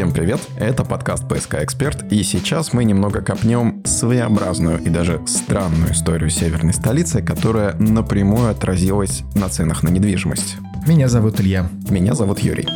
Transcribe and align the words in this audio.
Всем 0.00 0.12
привет, 0.12 0.40
это 0.56 0.82
подкаст 0.82 1.28
«ПСК 1.28 1.56
Эксперт», 1.56 2.10
и 2.10 2.22
сейчас 2.22 2.72
мы 2.72 2.84
немного 2.84 3.20
копнем 3.20 3.82
своеобразную 3.84 4.82
и 4.82 4.88
даже 4.88 5.20
странную 5.26 5.92
историю 5.92 6.30
северной 6.30 6.72
столицы, 6.72 7.20
которая 7.20 7.74
напрямую 7.74 8.48
отразилась 8.48 9.24
на 9.34 9.50
ценах 9.50 9.82
на 9.82 9.90
недвижимость. 9.90 10.56
Меня 10.86 11.06
зовут 11.06 11.38
Илья. 11.38 11.68
Меня 11.90 12.14
зовут 12.14 12.38
Юрий. 12.38 12.66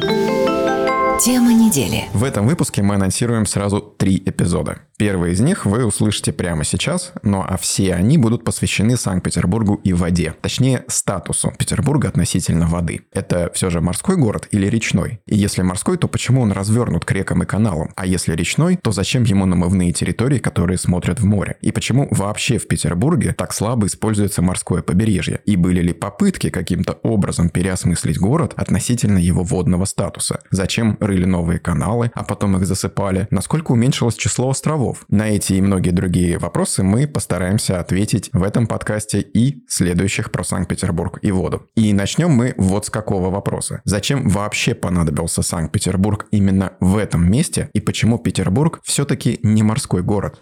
Тема 1.21 1.55
недели. 1.55 2.05
В 2.13 2.25
этом 2.25 2.47
выпуске 2.47 2.83
мы 2.83 2.97
анонсируем 2.97 3.47
сразу 3.47 3.81
три 3.81 4.17
эпизода. 4.17 4.81
Первый 4.97 5.33
из 5.33 5.41
них 5.41 5.67
вы 5.67 5.85
услышите 5.85 6.33
прямо 6.33 6.65
сейчас, 6.65 7.13
но 7.23 7.45
а 7.49 7.57
все 7.57 7.95
они 7.95 8.17
будут 8.17 8.45
посвящены 8.45 8.97
Санкт-Петербургу 8.97 9.81
и 9.83 9.93
воде. 9.93 10.35
Точнее, 10.41 10.85
статусу 10.87 11.53
Петербурга 11.59 12.09
относительно 12.09 12.67
воды. 12.67 13.03
Это 13.13 13.51
все 13.55 13.71
же 13.71 13.81
морской 13.81 14.17
город 14.17 14.47
или 14.51 14.67
речной? 14.67 15.21
И 15.27 15.37
если 15.37 15.63
морской, 15.63 15.99
то 15.99 16.07
почему 16.07 16.43
он 16.43 16.53
развернут 16.53 17.05
к 17.05 17.11
рекам 17.13 17.43
и 17.43 17.47
каналам? 17.47 17.93
А 17.97 18.07
если 18.07 18.35
речной, 18.35 18.77
то 18.77 18.93
зачем 18.93 19.25
ему 19.25 19.47
намывные 19.47 19.93
территории, 19.93 20.39
которые 20.39 20.79
смотрят 20.79 21.21
в 21.21 21.25
море? 21.25 21.57
И 21.61 21.73
почему 21.73 22.07
вообще 22.11 22.59
в 22.59 22.69
Петербурге 22.69 23.35
так 23.37 23.53
слабо 23.53 23.87
используется 23.87 24.43
морское 24.43 24.83
побережье? 24.83 25.41
И 25.45 25.57
были 25.57 25.81
ли 25.81 25.93
попытки 25.93 26.51
каким-то 26.51 26.93
образом 27.03 27.49
переосмыслить 27.49 28.19
город 28.19 28.55
относительно 28.57 29.19
его 29.19 29.43
водного 29.43 29.87
статуса? 29.87 30.41
Зачем 30.51 30.99
рыли 31.07 31.25
новые 31.25 31.59
каналы, 31.59 32.11
а 32.15 32.25
потом 32.25 32.57
их 32.57 32.67
засыпали? 32.67 33.29
Насколько 33.31 33.73
уменьшилось 33.73 34.17
число 34.17 34.51
островов? 34.51 35.05
На 35.09 35.29
эти 35.29 35.55
и 35.55 35.61
многие 35.61 35.91
другие 35.91 36.39
вопросы 36.39 36.83
мы 36.83 37.07
постараемся 37.07 37.81
ответить 37.81 38.31
в 38.33 38.43
этом 38.43 38.67
подкасте 38.67 39.21
и 39.21 39.65
следующих 39.69 40.33
про 40.33 40.45
Санкт-Петербург 40.45 41.19
и 41.23 41.31
воду. 41.31 41.67
И 41.75 41.93
начнем 41.93 42.31
мы 42.31 42.55
вот 42.57 42.87
с 42.87 42.91
какого 42.91 43.31
вопроса. 43.31 43.83
Зачем 43.85 44.29
вообще 44.29 44.75
понадобился 44.75 45.43
Санкт-Петербург 45.43 46.27
именно 46.31 46.73
в 46.81 46.97
этом 46.97 47.31
месте 47.31 47.71
и 47.73 47.81
почему 47.81 48.19
Петербург 48.19 48.81
все-таки 48.83 49.39
не 49.43 49.63
морской 49.63 50.03
город? 50.03 50.41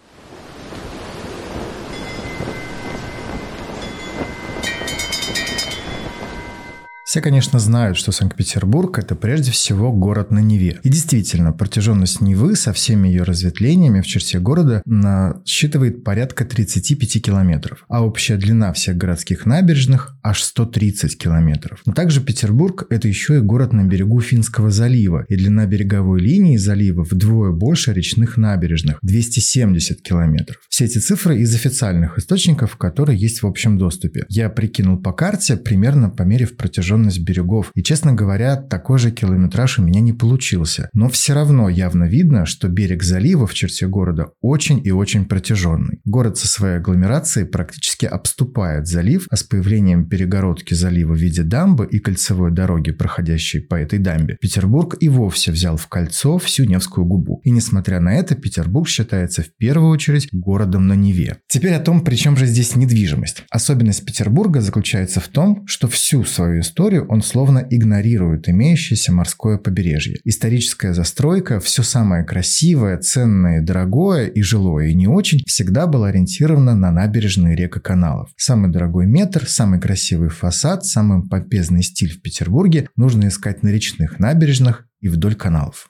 Все, 7.13 7.21
конечно, 7.21 7.59
знают, 7.59 7.95
что 7.95 8.11
Санкт-Петербург– 8.11 8.97
это 8.97 9.13
прежде 9.13 9.51
всего 9.51 9.91
город 9.91 10.31
на 10.31 10.39
Неве. 10.39 10.79
И 10.81 10.89
действительно, 10.89 11.51
протяженность 11.53 12.21
Невы 12.21 12.55
со 12.55 12.73
всеми 12.73 13.07
ее 13.07 13.21
разветвлениями 13.21 14.01
в 14.01 14.07
черте 14.07 14.39
города 14.39 14.81
насчитывает 14.87 16.03
порядка 16.03 16.43
35 16.43 17.21
километров, 17.21 17.85
а 17.87 18.03
общая 18.03 18.37
длина 18.37 18.73
всех 18.73 18.97
городских 18.97 19.45
набережных 19.45 20.12
аж 20.23 20.41
130 20.41 21.17
километров. 21.17 21.81
Но 21.85 21.93
также 21.93 22.21
Петербург– 22.21 22.87
это 22.89 23.07
еще 23.07 23.37
и 23.37 23.41
город 23.41 23.73
на 23.73 23.83
берегу 23.83 24.21
Финского 24.21 24.71
залива, 24.71 25.25
и 25.27 25.35
длина 25.35 25.65
береговой 25.65 26.21
линии 26.21 26.57
залива 26.57 27.03
вдвое 27.03 27.51
больше 27.51 27.93
речных 27.93 28.37
набережных– 28.37 28.99
270 29.01 30.01
километров. 30.01 30.57
Все 30.69 30.85
эти 30.85 30.97
цифры 30.97 31.39
из 31.39 31.53
официальных 31.53 32.17
источников, 32.17 32.77
которые 32.77 33.19
есть 33.19 33.43
в 33.43 33.47
общем 33.47 33.77
доступе. 33.77 34.25
Я 34.29 34.49
прикинул 34.49 34.97
по 34.97 35.11
карте, 35.11 35.57
примерно 35.57 36.09
померив 36.09 36.55
протяженность 36.55 37.19
берегов. 37.19 37.71
И, 37.75 37.83
честно 37.83 38.13
говоря, 38.13 38.55
такой 38.55 38.99
же 38.99 39.11
километраж 39.11 39.79
у 39.79 39.83
меня 39.83 39.99
не 40.01 40.13
получился. 40.13 40.89
Но 40.93 41.09
все 41.09 41.33
равно 41.33 41.69
явно 41.69 42.05
видно, 42.05 42.45
что 42.45 42.69
берег 42.69 43.03
залива 43.03 43.45
в 43.45 43.53
черте 43.53 43.87
города 43.87 44.27
очень 44.41 44.81
и 44.83 44.91
очень 44.91 45.25
протяженный. 45.25 45.99
Город 46.05 46.37
со 46.37 46.47
своей 46.47 46.77
агломерацией 46.77 47.45
практически 47.45 48.05
обступает 48.05 48.87
залив, 48.87 49.27
а 49.29 49.35
с 49.35 49.43
появлением 49.43 50.07
перегородки 50.13 50.75
залива 50.75 51.13
в 51.13 51.17
виде 51.17 51.41
дамбы 51.41 51.87
и 51.87 51.97
кольцевой 51.97 52.51
дороги, 52.51 52.91
проходящей 52.91 53.61
по 53.61 53.73
этой 53.73 53.97
дамбе, 53.97 54.37
Петербург 54.39 54.95
и 54.99 55.09
вовсе 55.09 55.51
взял 55.51 55.75
в 55.75 55.87
кольцо 55.87 56.37
всю 56.37 56.65
Невскую 56.65 57.03
губу. 57.03 57.41
И 57.43 57.49
несмотря 57.49 57.99
на 57.99 58.13
это, 58.13 58.35
Петербург 58.35 58.87
считается 58.87 59.41
в 59.41 59.47
первую 59.57 59.89
очередь 59.89 60.29
городом 60.31 60.85
на 60.85 60.93
Неве. 60.93 61.37
Теперь 61.47 61.73
о 61.73 61.79
том, 61.79 62.03
при 62.03 62.15
чем 62.15 62.37
же 62.37 62.45
здесь 62.45 62.75
недвижимость. 62.75 63.43
Особенность 63.49 64.05
Петербурга 64.05 64.61
заключается 64.61 65.19
в 65.19 65.29
том, 65.29 65.65
что 65.65 65.87
всю 65.87 66.23
свою 66.25 66.61
историю 66.61 67.07
он 67.09 67.23
словно 67.23 67.65
игнорирует 67.67 68.47
имеющееся 68.47 69.11
морское 69.11 69.57
побережье. 69.57 70.19
Историческая 70.25 70.93
застройка, 70.93 71.59
все 71.59 71.81
самое 71.81 72.23
красивое, 72.23 72.99
ценное, 72.99 73.63
дорогое 73.63 74.27
и 74.27 74.43
жилое 74.43 74.89
и 74.89 74.93
не 74.93 75.07
очень, 75.07 75.39
всегда 75.47 75.87
была 75.87 76.09
ориентирована 76.09 76.75
на 76.75 76.91
набережные 76.91 77.55
рек 77.55 77.77
и 77.77 77.79
каналов. 77.79 78.29
Самый 78.37 78.71
дорогой 78.71 79.07
метр, 79.07 79.47
самый 79.47 79.79
красивый 79.79 80.02
фасад, 80.11 80.85
самый 80.85 81.27
помпезный 81.27 81.83
стиль 81.83 82.11
в 82.11 82.21
Петербурге 82.21 82.89
нужно 82.95 83.27
искать 83.27 83.63
на 83.63 83.69
речных 83.69 84.19
набережных 84.19 84.85
и 84.99 85.09
вдоль 85.09 85.35
каналов. 85.35 85.89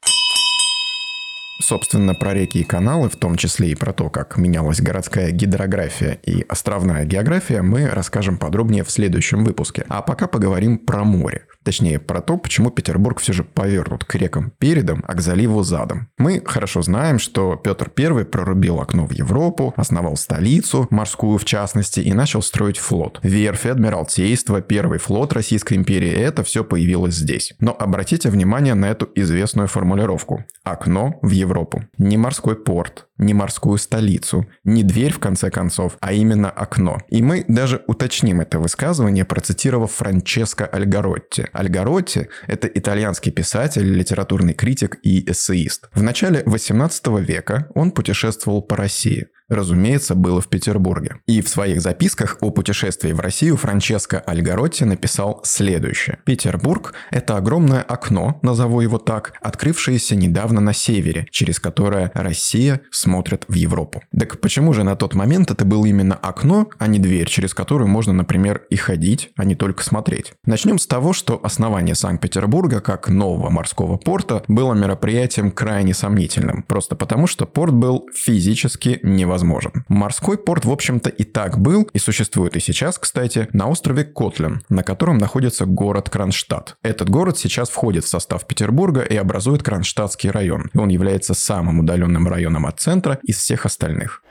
Собственно, 1.61 2.13
про 2.13 2.33
реки 2.33 2.59
и 2.59 2.63
каналы, 2.63 3.09
в 3.09 3.15
том 3.15 3.37
числе 3.37 3.69
и 3.69 3.75
про 3.75 3.93
то, 3.93 4.09
как 4.09 4.37
менялась 4.37 4.81
городская 4.81 5.31
гидрография 5.31 6.19
и 6.25 6.41
островная 6.49 7.05
география, 7.05 7.61
мы 7.61 7.87
расскажем 7.87 8.37
подробнее 8.37 8.83
в 8.83 8.91
следующем 8.91 9.45
выпуске. 9.45 9.85
А 9.87 10.01
пока 10.01 10.27
поговорим 10.27 10.77
про 10.77 11.03
море. 11.03 11.45
Точнее, 11.63 11.99
про 11.99 12.21
то, 12.21 12.37
почему 12.37 12.69
Петербург 12.69 13.19
все 13.19 13.33
же 13.33 13.43
повернут 13.43 14.03
к 14.05 14.15
рекам 14.15 14.51
передом, 14.57 15.03
а 15.07 15.13
к 15.13 15.21
заливу 15.21 15.63
задом. 15.63 16.09
Мы 16.17 16.41
хорошо 16.45 16.81
знаем, 16.81 17.19
что 17.19 17.55
Петр 17.55 17.91
I 17.97 18.25
прорубил 18.25 18.79
окно 18.79 19.05
в 19.05 19.11
Европу, 19.11 19.73
основал 19.77 20.17
столицу, 20.17 20.87
морскую 20.89 21.37
в 21.37 21.45
частности, 21.45 21.99
и 21.99 22.13
начал 22.13 22.41
строить 22.41 22.77
флот. 22.77 23.19
Верфи, 23.23 23.67
Адмиралтейство, 23.67 24.61
Первый 24.61 24.99
флот 24.99 25.33
Российской 25.33 25.75
империи– 25.75 26.11
это 26.11 26.43
все 26.43 26.63
появилось 26.63 27.15
здесь. 27.15 27.53
Но 27.59 27.75
обратите 27.77 28.29
внимание 28.29 28.73
на 28.73 28.85
эту 28.85 29.09
известную 29.15 29.67
формулировку. 29.67 30.43
Окно 30.63 31.19
в 31.21 31.31
Европу. 31.31 31.83
Не 31.97 32.17
морской 32.17 32.55
порт, 32.55 33.07
не 33.17 33.33
морскую 33.33 33.77
столицу, 33.77 34.47
не 34.63 34.83
дверь 34.83 35.13
в 35.13 35.19
конце 35.19 35.51
концов, 35.51 35.97
а 35.99 36.13
именно 36.13 36.49
окно. 36.49 36.99
И 37.09 37.21
мы 37.21 37.45
даже 37.47 37.83
уточним 37.87 38.41
это 38.41 38.59
высказывание, 38.59 39.25
процитировав 39.25 39.91
Франческо 39.91 40.65
Альгаротти. 40.65 41.47
Альгаротти– 41.53 42.29
это 42.47 42.67
итальянский 42.67 43.31
писатель, 43.31 43.85
литературный 43.85 44.53
критик 44.53 44.97
и 45.03 45.29
эссеист. 45.29 45.89
В 45.93 46.01
начале 46.01 46.43
18 46.45 47.07
века 47.19 47.67
он 47.75 47.91
путешествовал 47.91 48.61
по 48.61 48.75
России 48.75 49.27
разумеется, 49.49 50.15
было 50.15 50.41
в 50.41 50.47
Петербурге. 50.47 51.17
И 51.27 51.41
в 51.41 51.49
своих 51.49 51.81
записках 51.81 52.37
о 52.41 52.51
путешествии 52.51 53.11
в 53.11 53.19
Россию 53.19 53.57
Франческо 53.57 54.19
Альгаротти 54.19 54.83
написал 54.83 55.41
следующее. 55.43 56.19
Петербург– 56.25 56.93
это 57.11 57.37
огромное 57.37 57.81
окно, 57.81 58.39
назову 58.41 58.81
его 58.81 58.97
так, 58.97 59.33
открывшееся 59.41 60.15
недавно 60.15 60.61
на 60.61 60.73
севере, 60.73 61.27
через 61.31 61.59
которое 61.59 62.11
Россия 62.13 62.81
смотрит 62.91 63.45
в 63.47 63.53
Европу. 63.53 64.03
Так 64.17 64.39
почему 64.39 64.73
же 64.73 64.83
на 64.83 64.95
тот 64.95 65.13
момент 65.13 65.51
это 65.51 65.65
было 65.65 65.85
именно 65.85 66.15
окно, 66.15 66.69
а 66.79 66.87
не 66.87 66.99
дверь, 66.99 67.27
через 67.27 67.53
которую 67.53 67.87
можно, 67.87 68.13
например, 68.13 68.63
и 68.69 68.75
ходить, 68.75 69.31
а 69.35 69.45
не 69.45 69.55
только 69.55 69.83
смотреть? 69.83 70.33
Начнем 70.45 70.79
с 70.79 70.87
того, 70.87 71.13
что 71.13 71.39
основание 71.43 71.95
Санкт-Петербурга 71.95 72.81
как 72.81 73.09
нового 73.09 73.49
морского 73.49 73.97
порта 73.97 74.43
было 74.47 74.73
мероприятием 74.73 75.51
крайне 75.51 75.93
сомнительным, 75.93 76.63
просто 76.63 76.95
потому 76.95 77.27
что 77.27 77.45
порт 77.45 77.73
был 77.73 78.07
физически 78.15 78.99
невозможен 79.03 79.42
возможен. 79.43 79.85
Морской 79.87 80.37
порт, 80.37 80.65
в 80.65 80.71
общем-то, 80.71 81.09
и 81.09 81.23
так 81.23 81.59
был, 81.59 81.83
и 81.93 81.99
существует 81.99 82.55
и 82.55 82.59
сейчас, 82.59 82.97
кстати, 82.97 83.47
на 83.53 83.67
острове 83.67 84.03
Котлин, 84.03 84.63
на 84.69 84.83
котором 84.83 85.17
находится 85.17 85.65
город 85.65 86.09
Кронштадт. 86.09 86.75
Этот 86.83 87.09
город 87.09 87.37
сейчас 87.37 87.69
входит 87.69 88.05
в 88.05 88.07
состав 88.07 88.45
Петербурга 88.45 89.01
и 89.01 89.15
образует 89.15 89.63
Кронштадтский 89.63 90.31
район. 90.31 90.69
Он 90.75 90.89
является 90.89 91.33
самым 91.33 91.79
удаленным 91.79 92.27
районом 92.27 92.65
от 92.65 92.79
центра 92.79 93.19
из 93.23 93.37
всех 93.37 93.65
остальных. 93.65 94.21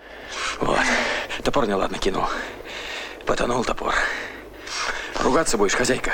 Вот. 0.61 0.79
Топор 1.45 1.67
не 1.67 1.75
ладно 1.75 1.99
кинул. 1.99 2.25
Потонул 3.27 3.65
топор. 3.65 3.95
Ругаться 5.23 5.59
будешь, 5.59 5.75
хозяйка? 5.75 6.13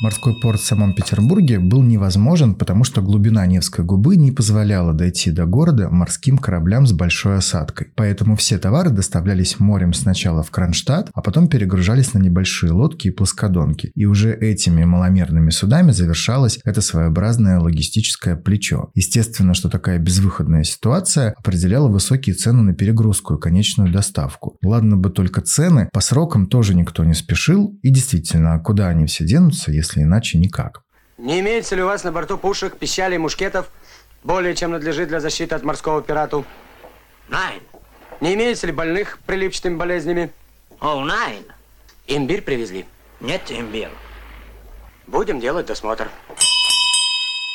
Морской 0.00 0.38
порт 0.40 0.60
в 0.60 0.64
самом 0.64 0.94
Петербурге 0.94 1.58
был 1.58 1.82
невозможен, 1.82 2.54
потому 2.54 2.84
что 2.84 3.02
глубина 3.02 3.44
Невской 3.46 3.84
губы 3.84 4.14
не 4.16 4.30
позволяла 4.30 4.92
дойти 4.92 5.32
до 5.32 5.44
города 5.44 5.88
морским 5.90 6.38
кораблям 6.38 6.86
с 6.86 6.92
большой 6.92 7.38
осадкой. 7.38 7.88
Поэтому 7.96 8.36
все 8.36 8.58
товары 8.58 8.90
доставлялись 8.90 9.58
морем 9.58 9.92
сначала 9.92 10.44
в 10.44 10.52
Кронштадт, 10.52 11.10
а 11.14 11.20
потом 11.20 11.48
перегружались 11.48 12.14
на 12.14 12.18
небольшие 12.18 12.70
лодки 12.70 13.08
и 13.08 13.10
плоскодонки. 13.10 13.90
И 13.96 14.04
уже 14.04 14.32
этими 14.32 14.84
маломерными 14.84 15.50
судами 15.50 15.90
завершалось 15.90 16.60
это 16.64 16.80
своеобразное 16.80 17.58
логистическое 17.58 18.36
плечо. 18.36 18.90
Естественно, 18.94 19.52
что 19.52 19.68
такая 19.68 19.98
безвыходная 19.98 20.62
ситуация 20.62 21.34
определяла 21.36 21.88
высокие 21.88 22.36
цены 22.36 22.62
на 22.62 22.72
перегрузку 22.72 23.34
и 23.34 23.40
конечную 23.40 23.92
доставку. 23.92 24.58
Ладно 24.62 24.96
бы 24.96 25.10
только 25.10 25.40
цены, 25.40 25.88
по 25.92 26.00
срокам 26.00 26.46
тоже 26.46 26.76
никто 26.76 27.04
не 27.04 27.14
спешил. 27.14 27.76
И 27.82 27.90
действительно, 27.90 28.60
куда 28.60 28.88
они 28.88 29.06
все 29.06 29.24
денутся, 29.24 29.72
если 29.72 29.87
если 29.88 30.02
иначе 30.02 30.38
никак. 30.38 30.82
Не 31.16 31.40
имеется 31.40 31.74
ли 31.74 31.82
у 31.82 31.86
вас 31.86 32.04
на 32.04 32.12
борту 32.12 32.38
пушек, 32.38 32.76
пищалей, 32.76 33.18
мушкетов, 33.18 33.70
более 34.22 34.54
чем 34.54 34.70
надлежит 34.70 35.08
для 35.08 35.20
защиты 35.20 35.54
от 35.54 35.64
морского 35.64 36.02
пирату? 36.02 36.44
Найн. 37.28 37.62
Не 38.20 38.34
имеется 38.34 38.66
ли 38.66 38.72
больных 38.72 39.18
прилипчатыми 39.26 39.76
болезнями? 39.76 40.30
О, 40.80 41.04
найн. 41.04 41.44
Имбирь 42.06 42.42
привезли? 42.42 42.86
Нет 43.20 43.42
имбирь. 43.50 43.90
Будем 45.06 45.40
делать 45.40 45.66
досмотр. 45.66 46.08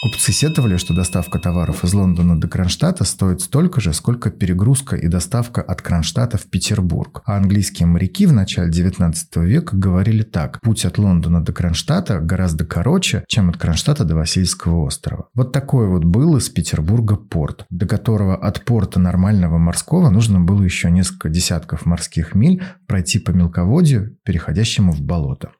Купцы 0.03 0.33
сетовали, 0.33 0.75
что 0.75 0.93
доставка 0.93 1.39
товаров 1.39 1.85
из 1.85 1.93
Лондона 1.93 2.37
до 2.37 2.49
Кронштадта 2.49 3.05
стоит 3.05 3.39
столько 3.39 3.79
же, 3.79 3.93
сколько 3.93 4.31
перегрузка 4.31 4.97
и 4.97 5.07
доставка 5.07 5.61
от 5.61 5.81
Кронштадта 5.81 6.37
в 6.37 6.43
Петербург. 6.47 7.21
А 7.25 7.37
английские 7.37 7.87
моряки 7.87 8.25
в 8.25 8.33
начале 8.33 8.69
19 8.69 9.37
века 9.37 9.77
говорили 9.77 10.23
так. 10.23 10.59
Путь 10.59 10.83
от 10.83 10.97
Лондона 10.97 11.41
до 11.41 11.53
Кронштадта 11.53 12.19
гораздо 12.19 12.65
короче, 12.65 13.23
чем 13.29 13.49
от 13.49 13.55
Кронштадта 13.55 14.03
до 14.03 14.17
Васильского 14.17 14.83
острова. 14.83 15.29
Вот 15.35 15.53
такой 15.53 15.87
вот 15.87 16.03
был 16.03 16.35
из 16.35 16.49
Петербурга 16.49 17.15
порт, 17.15 17.65
до 17.69 17.85
которого 17.85 18.35
от 18.35 18.65
порта 18.65 18.99
нормального 18.99 19.57
морского 19.57 20.09
нужно 20.09 20.41
было 20.41 20.63
еще 20.63 20.91
несколько 20.91 21.29
десятков 21.29 21.85
морских 21.85 22.35
миль 22.35 22.61
пройти 22.87 23.19
по 23.19 23.31
мелководью, 23.31 24.17
переходящему 24.25 24.91
в 24.91 24.99
болото. 24.99 25.51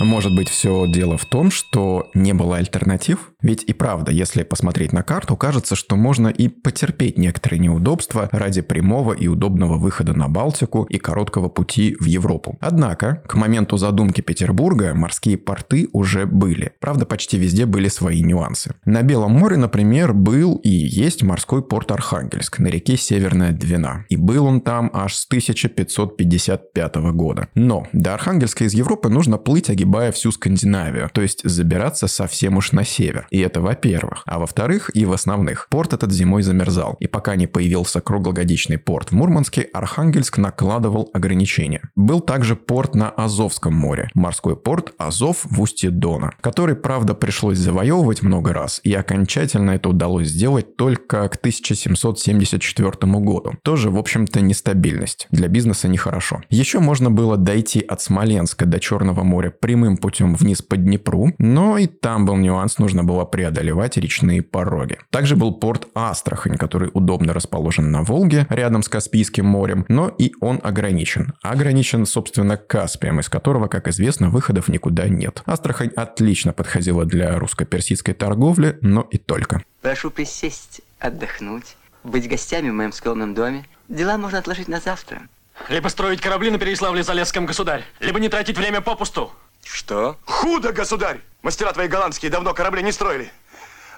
Может 0.00 0.34
быть, 0.34 0.48
все 0.48 0.86
дело 0.88 1.16
в 1.16 1.24
том, 1.24 1.50
что 1.50 2.10
не 2.14 2.34
было 2.34 2.56
альтернатив? 2.56 3.32
Ведь 3.42 3.62
и 3.62 3.72
правда, 3.72 4.10
если 4.10 4.42
посмотреть 4.42 4.92
на 4.92 5.02
карту, 5.02 5.36
кажется, 5.36 5.76
что 5.76 5.96
можно 5.96 6.28
и 6.28 6.48
потерпеть 6.48 7.16
некоторые 7.16 7.60
неудобства 7.60 8.28
ради 8.32 8.60
прямого 8.60 9.12
и 9.12 9.28
удобного 9.28 9.76
выхода 9.76 10.14
на 10.14 10.28
Балтику 10.28 10.84
и 10.84 10.98
короткого 10.98 11.48
пути 11.48 11.96
в 12.00 12.06
Европу. 12.06 12.58
Однако, 12.60 13.22
к 13.26 13.34
моменту 13.34 13.76
задумки 13.76 14.20
Петербурга 14.20 14.94
морские 14.94 15.36
порты 15.36 15.88
уже 15.92 16.26
были. 16.26 16.72
Правда, 16.80 17.06
почти 17.06 17.38
везде 17.38 17.66
были 17.66 17.88
свои 17.88 18.22
нюансы. 18.22 18.74
На 18.84 19.02
Белом 19.02 19.32
море, 19.32 19.56
например, 19.58 20.12
был 20.12 20.56
и 20.56 20.70
есть 20.70 21.22
морской 21.22 21.62
порт 21.62 21.92
Архангельск 21.92 22.58
на 22.58 22.68
реке 22.68 22.96
Северная 22.96 23.52
Двина. 23.52 24.06
И 24.08 24.16
был 24.16 24.46
он 24.46 24.60
там 24.60 24.90
аж 24.92 25.14
с 25.14 25.26
1555 25.26 26.96
года. 27.12 27.48
Но 27.54 27.86
до 27.92 28.14
Архангельска 28.14 28.64
из 28.64 28.74
Европы 28.74 29.08
нужно 29.08 29.38
плыть, 29.38 29.70
огибая 29.84 30.12
всю 30.12 30.32
Скандинавию, 30.32 31.10
то 31.12 31.20
есть 31.20 31.42
забираться 31.44 32.08
совсем 32.08 32.56
уж 32.56 32.72
на 32.72 32.84
север. 32.84 33.26
И 33.30 33.38
это 33.40 33.60
во-первых. 33.60 34.22
А 34.24 34.38
во-вторых, 34.38 34.90
и 34.94 35.04
в 35.04 35.12
основных, 35.12 35.68
порт 35.68 35.92
этот 35.92 36.10
зимой 36.10 36.42
замерзал. 36.42 36.96
И 37.00 37.06
пока 37.06 37.36
не 37.36 37.46
появился 37.46 38.00
круглогодичный 38.00 38.78
порт 38.78 39.10
в 39.10 39.14
Мурманске, 39.14 39.68
Архангельск 39.74 40.38
накладывал 40.38 41.10
ограничения. 41.12 41.82
Был 41.96 42.20
также 42.20 42.56
порт 42.56 42.94
на 42.94 43.10
Азовском 43.10 43.74
море, 43.74 44.08
морской 44.14 44.56
порт 44.56 44.94
Азов 44.96 45.44
в 45.44 45.60
устье 45.60 45.90
Дона, 45.90 46.32
который, 46.40 46.76
правда, 46.76 47.14
пришлось 47.14 47.58
завоевывать 47.58 48.22
много 48.22 48.54
раз, 48.54 48.80
и 48.84 48.94
окончательно 48.94 49.72
это 49.72 49.90
удалось 49.90 50.28
сделать 50.28 50.76
только 50.76 51.28
к 51.28 51.36
1774 51.36 52.90
году. 53.20 53.52
Тоже, 53.62 53.90
в 53.90 53.98
общем-то, 53.98 54.40
нестабильность. 54.40 55.26
Для 55.30 55.48
бизнеса 55.48 55.88
нехорошо. 55.88 56.40
Еще 56.48 56.78
можно 56.80 57.10
было 57.10 57.36
дойти 57.36 57.80
от 57.80 58.00
Смоленска 58.00 58.64
до 58.64 58.80
Черного 58.80 59.24
моря 59.24 59.50
прямым 59.74 59.96
путем 59.96 60.36
вниз 60.36 60.62
по 60.62 60.76
Днепру, 60.76 61.32
но 61.38 61.78
и 61.78 61.88
там 61.88 62.26
был 62.26 62.36
нюанс, 62.36 62.78
нужно 62.78 63.02
было 63.02 63.24
преодолевать 63.24 63.96
речные 63.96 64.40
пороги. 64.40 64.98
Также 65.10 65.34
был 65.34 65.52
порт 65.52 65.88
Астрахань, 65.96 66.56
который 66.56 66.90
удобно 66.94 67.32
расположен 67.32 67.90
на 67.90 68.02
Волге, 68.04 68.46
рядом 68.50 68.84
с 68.84 68.88
Каспийским 68.88 69.44
морем, 69.44 69.84
но 69.88 70.14
и 70.16 70.32
он 70.40 70.60
ограничен. 70.62 71.32
Ограничен, 71.42 72.06
собственно, 72.06 72.56
Каспием, 72.56 73.18
из 73.18 73.28
которого, 73.28 73.66
как 73.66 73.88
известно, 73.88 74.30
выходов 74.30 74.68
никуда 74.68 75.08
нет. 75.08 75.42
Астрахань 75.44 75.90
отлично 75.96 76.52
подходила 76.52 77.04
для 77.04 77.36
русско-персидской 77.36 78.14
торговли, 78.14 78.78
но 78.80 79.00
и 79.10 79.18
только. 79.18 79.64
Прошу 79.82 80.12
присесть, 80.12 80.82
отдохнуть, 81.00 81.76
быть 82.04 82.28
гостями 82.28 82.70
в 82.70 82.74
моем 82.74 82.92
скромном 82.92 83.34
доме. 83.34 83.64
Дела 83.88 84.18
можно 84.18 84.38
отложить 84.38 84.68
на 84.68 84.78
завтра. 84.78 85.22
Либо 85.68 85.88
строить 85.88 86.20
корабли 86.20 86.50
на 86.50 86.58
Переяславле-Залесском, 86.58 87.44
государь, 87.44 87.82
либо 87.98 88.20
не 88.20 88.28
тратить 88.28 88.56
время 88.56 88.80
попусту. 88.80 89.32
Что? 89.64 90.18
Худо, 90.24 90.72
государь! 90.72 91.20
Мастера 91.42 91.72
твои 91.72 91.88
голландские 91.88 92.30
давно 92.30 92.54
корабли 92.54 92.82
не 92.82 92.92
строили. 92.92 93.32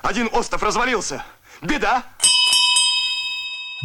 Один 0.02 0.28
остров 0.32 0.62
развалился. 0.62 1.24
Беда! 1.62 2.04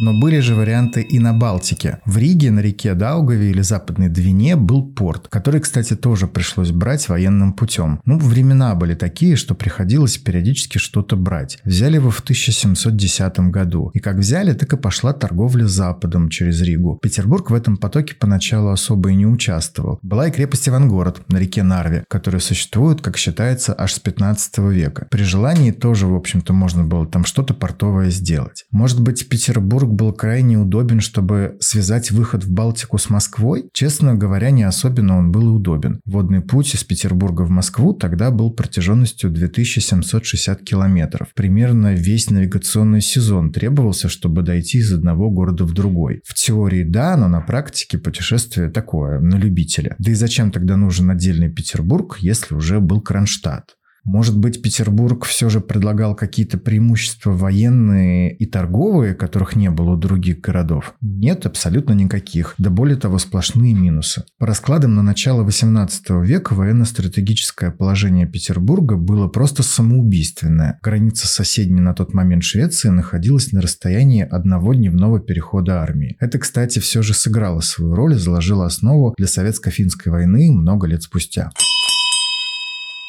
Но 0.00 0.18
были 0.18 0.40
же 0.40 0.54
варианты 0.54 1.02
и 1.02 1.18
на 1.18 1.34
Балтике. 1.34 1.98
В 2.06 2.16
Риге 2.16 2.50
на 2.50 2.60
реке 2.60 2.94
Даугаве 2.94 3.50
или 3.50 3.60
Западной 3.60 4.08
Двине 4.08 4.56
был 4.56 4.82
порт, 4.82 5.28
который, 5.28 5.60
кстати, 5.60 5.94
тоже 5.94 6.26
пришлось 6.26 6.70
брать 6.70 7.08
военным 7.08 7.52
путем. 7.52 8.00
Ну, 8.04 8.18
времена 8.18 8.74
были 8.74 8.94
такие, 8.94 9.36
что 9.36 9.54
приходилось 9.54 10.16
периодически 10.16 10.78
что-то 10.78 11.16
брать. 11.16 11.58
Взяли 11.64 11.96
его 11.96 12.10
в 12.10 12.20
1710 12.20 13.50
году. 13.50 13.90
И 13.94 13.98
как 13.98 14.16
взяли, 14.16 14.54
так 14.54 14.72
и 14.72 14.76
пошла 14.76 15.12
торговля 15.12 15.66
с 15.66 15.72
Западом 15.72 16.30
через 16.30 16.62
Ригу. 16.62 16.98
Петербург 17.02 17.50
в 17.50 17.54
этом 17.54 17.76
потоке 17.76 18.14
поначалу 18.14 18.70
особо 18.70 19.10
и 19.10 19.14
не 19.14 19.26
участвовал. 19.26 19.98
Была 20.02 20.28
и 20.28 20.30
крепость 20.30 20.68
Ивангород 20.68 21.28
на 21.28 21.36
реке 21.36 21.62
Нарве, 21.62 22.04
которая 22.08 22.40
существует, 22.40 23.00
как 23.02 23.16
считается, 23.16 23.74
аж 23.76 23.92
с 23.92 23.98
15 23.98 24.58
века. 24.58 25.06
При 25.10 25.22
желании 25.22 25.70
тоже, 25.70 26.06
в 26.06 26.14
общем-то, 26.14 26.52
можно 26.52 26.84
было 26.84 27.06
там 27.06 27.24
что-то 27.24 27.54
портовое 27.54 28.10
сделать. 28.10 28.64
Может 28.70 29.00
быть, 29.00 29.28
Петербург 29.28 29.81
был 29.90 30.12
крайне 30.12 30.58
удобен, 30.58 31.00
чтобы 31.00 31.56
связать 31.60 32.10
выход 32.10 32.44
в 32.44 32.52
Балтику 32.52 32.98
с 32.98 33.10
Москвой? 33.10 33.68
Честно 33.72 34.14
говоря, 34.14 34.50
не 34.50 34.62
особенно 34.62 35.18
он 35.18 35.32
был 35.32 35.54
удобен. 35.54 36.00
Водный 36.04 36.40
путь 36.40 36.74
из 36.74 36.84
Петербурга 36.84 37.42
в 37.42 37.50
Москву 37.50 37.92
тогда 37.92 38.30
был 38.30 38.52
протяженностью 38.52 39.30
2760 39.30 40.62
километров. 40.62 41.28
Примерно 41.34 41.94
весь 41.94 42.30
навигационный 42.30 43.00
сезон 43.00 43.52
требовался, 43.52 44.08
чтобы 44.08 44.42
дойти 44.42 44.78
из 44.78 44.92
одного 44.92 45.30
города 45.30 45.64
в 45.64 45.72
другой. 45.72 46.20
В 46.24 46.34
теории 46.34 46.84
да, 46.84 47.16
но 47.16 47.28
на 47.28 47.40
практике 47.40 47.98
путешествие 47.98 48.70
такое, 48.70 49.20
на 49.20 49.36
любителя. 49.36 49.96
Да 49.98 50.10
и 50.10 50.14
зачем 50.14 50.50
тогда 50.50 50.76
нужен 50.76 51.10
отдельный 51.10 51.50
Петербург, 51.50 52.18
если 52.20 52.54
уже 52.54 52.80
был 52.80 53.00
Кронштадт? 53.00 53.76
Может 54.04 54.36
быть, 54.36 54.62
Петербург 54.62 55.24
все 55.24 55.48
же 55.48 55.60
предлагал 55.60 56.14
какие-то 56.16 56.58
преимущества 56.58 57.30
военные 57.30 58.34
и 58.34 58.46
торговые, 58.46 59.14
которых 59.14 59.54
не 59.54 59.70
было 59.70 59.92
у 59.92 59.96
других 59.96 60.40
городов? 60.40 60.94
Нет, 61.00 61.46
абсолютно 61.46 61.92
никаких. 61.92 62.54
Да 62.58 62.70
более 62.70 62.96
того, 62.96 63.18
сплошные 63.18 63.74
минусы. 63.74 64.24
По 64.38 64.46
раскладам 64.46 64.94
на 64.94 65.02
начало 65.02 65.44
18 65.44 66.10
века 66.22 66.54
военно-стратегическое 66.54 67.70
положение 67.70 68.26
Петербурга 68.26 68.96
было 68.96 69.28
просто 69.28 69.62
самоубийственное. 69.62 70.78
Граница 70.82 71.28
соседней 71.28 71.80
на 71.80 71.94
тот 71.94 72.12
момент 72.12 72.42
Швеции 72.42 72.88
находилась 72.88 73.52
на 73.52 73.60
расстоянии 73.60 74.22
одного 74.22 74.74
дневного 74.74 75.20
перехода 75.20 75.80
армии. 75.80 76.16
Это, 76.18 76.38
кстати, 76.38 76.80
все 76.80 77.02
же 77.02 77.14
сыграло 77.14 77.60
свою 77.60 77.94
роль 77.94 78.14
и 78.14 78.18
заложило 78.18 78.66
основу 78.66 79.14
для 79.16 79.26
советско-финской 79.26 80.10
войны 80.10 80.50
много 80.50 80.86
лет 80.88 81.02
спустя. 81.02 81.50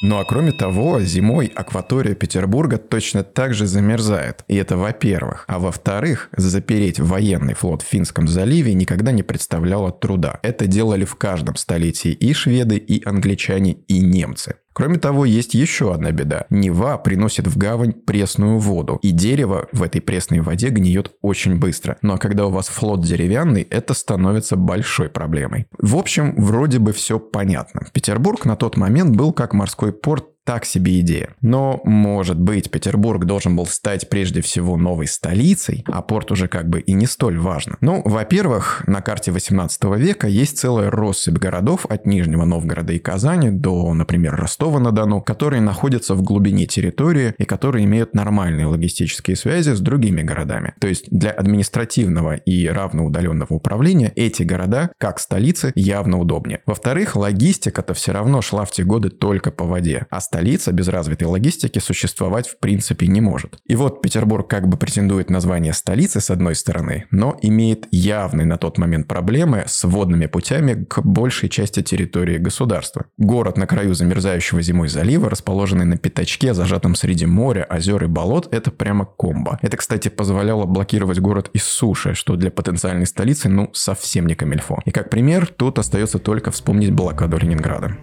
Ну 0.06 0.18
а 0.18 0.26
кроме 0.26 0.52
того, 0.52 1.00
зимой 1.00 1.48
акватория 1.56 2.14
Петербурга 2.14 2.78
точно 2.78 3.24
так 3.24 3.54
же 3.54 3.66
замерзает. 3.66 4.44
И 4.50 4.56
это 4.58 4.76
во-первых. 4.76 5.46
А 5.48 5.60
во-вторых, 5.60 6.30
запереть 6.36 7.00
военный 7.00 7.54
флот 7.54 7.84
в 7.84 7.88
Финском 7.88 8.28
заливе 8.28 8.74
никогда 8.74 9.14
не 9.14 9.24
представляло 9.24 9.94
труда. 9.94 10.42
Это 10.44 10.68
делали 10.68 11.06
в 11.06 11.16
каждом 11.16 11.56
столетии 11.56 12.12
и 12.12 12.34
шведы, 12.34 12.76
и 12.76 13.02
англичане, 13.06 13.78
и 13.88 14.02
немцы. 14.02 14.56
Кроме 14.74 14.98
того, 14.98 15.26
есть 15.26 15.54
еще 15.54 15.94
одна 15.94 16.12
беда. 16.12 16.46
Нева 16.50 16.98
приносит 16.98 17.48
в 17.48 17.58
гавань 17.58 17.94
пресную 17.94 18.58
воду, 18.58 19.00
и 19.02 19.12
дерево 19.12 19.68
в 19.72 19.84
этой 19.84 20.02
пресной 20.02 20.42
воде 20.42 20.70
гниет 20.70 21.12
очень 21.22 21.58
быстро. 21.58 21.98
Ну 22.02 22.14
а 22.14 22.18
когда 22.18 22.48
у 22.48 22.50
вас 22.50 22.68
флот 22.68 23.02
деревянный, 23.02 23.62
это 23.62 23.94
становится 23.94 24.56
большой 24.56 25.10
проблемой. 25.10 25.68
В 25.78 25.96
общем, 25.96 26.36
вроде 26.38 26.80
бы 26.80 26.92
все 26.92 27.20
понятно. 27.20 27.82
Петербург 27.94 28.46
на 28.46 28.56
тот 28.56 28.78
момент 28.78 29.16
был 29.16 29.32
как 29.32 29.54
морской 29.54 29.94
порт 29.94 30.33
так 30.46 30.66
себе 30.66 31.00
идея. 31.00 31.30
Но, 31.42 31.82
может 31.84 32.40
быть, 32.40 32.70
Петербург 32.70 33.26
должен 33.26 33.56
был 33.56 33.66
стать 33.66 34.10
прежде 34.10 34.42
всего 34.42 34.78
новой 34.78 35.08
столицей, 35.08 35.84
а 35.88 36.02
порт 36.02 36.32
уже 36.32 36.48
как 36.48 36.70
бы 36.70 36.82
и 36.82 36.94
не 36.94 37.06
столь 37.06 37.40
важно. 37.40 37.78
Ну, 37.82 38.02
во-первых, 38.04 38.84
на 38.88 39.02
карте 39.02 39.32
18 39.32 39.84
века 39.98 40.28
есть 40.28 40.58
целая 40.58 40.92
россыпь 40.92 41.38
городов 41.38 41.86
от 41.88 42.06
Нижнего 42.06 42.46
Новгорода 42.46 42.94
и 42.94 43.00
Казани 43.00 43.50
до, 43.50 43.94
например, 43.94 44.36
Ростова-на-Дону, 44.36 45.22
которые 45.22 45.62
находятся 45.62 46.16
в 46.16 46.22
глубине 46.22 46.66
территории 46.66 47.34
и 47.38 47.46
которые 47.46 47.86
имеют 47.86 48.14
нормальные 48.14 48.66
логистические 48.66 49.36
связи 49.36 49.72
с 49.72 49.80
другими 49.80 50.22
городами. 50.22 50.74
То 50.80 50.88
есть 50.88 51.06
для 51.10 51.32
административного 51.32 52.36
и 52.36 52.68
равноудаленного 52.68 53.54
управления 53.54 54.12
эти 54.16 54.44
города, 54.44 54.92
как 54.98 55.20
столицы, 55.20 55.72
явно 55.76 56.20
удобнее. 56.20 56.62
Во-вторых, 56.66 57.16
логистика-то 57.16 57.94
все 57.94 58.12
равно 58.12 58.42
шла 58.42 58.66
в 58.66 58.72
те 58.72 58.84
годы 58.84 59.10
только 59.10 59.52
по 59.52 59.66
воде, 59.66 60.06
а 60.10 60.20
столица 60.34 60.72
без 60.72 60.88
развитой 60.88 61.28
логистики 61.28 61.78
существовать 61.78 62.48
в 62.48 62.58
принципе 62.58 63.06
не 63.06 63.22
может. 63.22 63.60
И 63.68 63.76
вот 63.76 64.02
Петербург 64.02 64.50
как 64.50 64.68
бы 64.68 64.78
претендует 64.78 65.30
на 65.30 65.40
звание 65.40 65.74
столицы 65.74 66.22
с 66.22 66.32
одной 66.32 66.56
стороны, 66.56 67.06
но 67.12 67.38
имеет 67.44 67.88
явные 67.92 68.48
на 68.48 68.58
тот 68.58 68.80
момент 68.80 69.08
проблемы 69.08 69.66
с 69.68 69.84
водными 69.84 70.26
путями 70.26 70.86
к 70.86 71.02
большей 71.04 71.50
части 71.50 71.84
территории 71.84 72.40
государства. 72.40 73.06
Город 73.20 73.58
на 73.60 73.68
краю 73.68 73.94
замерзающего 73.94 74.64
зимой 74.64 74.88
залива, 74.88 75.30
расположенный 75.30 75.86
на 75.86 75.98
пятачке, 75.98 76.56
зажатом 76.56 76.96
среди 76.96 77.28
моря, 77.28 77.64
озер 77.70 78.04
и 78.04 78.08
болот, 78.08 78.52
это 78.52 78.72
прямо 78.72 79.06
комбо. 79.06 79.60
Это, 79.62 79.78
кстати, 79.78 80.10
позволяло 80.10 80.66
блокировать 80.66 81.20
город 81.20 81.52
из 81.54 81.64
суши, 81.64 82.16
что 82.16 82.36
для 82.38 82.50
потенциальной 82.50 83.06
столицы, 83.06 83.50
ну, 83.50 83.70
совсем 83.74 84.26
не 84.26 84.34
камельфо. 84.34 84.80
И 84.86 84.90
как 84.90 85.12
пример, 85.12 85.46
тут 85.46 85.78
остается 85.78 86.18
только 86.18 86.50
вспомнить 86.50 86.92
блокаду 86.92 87.38
Ленинграда. 87.38 87.96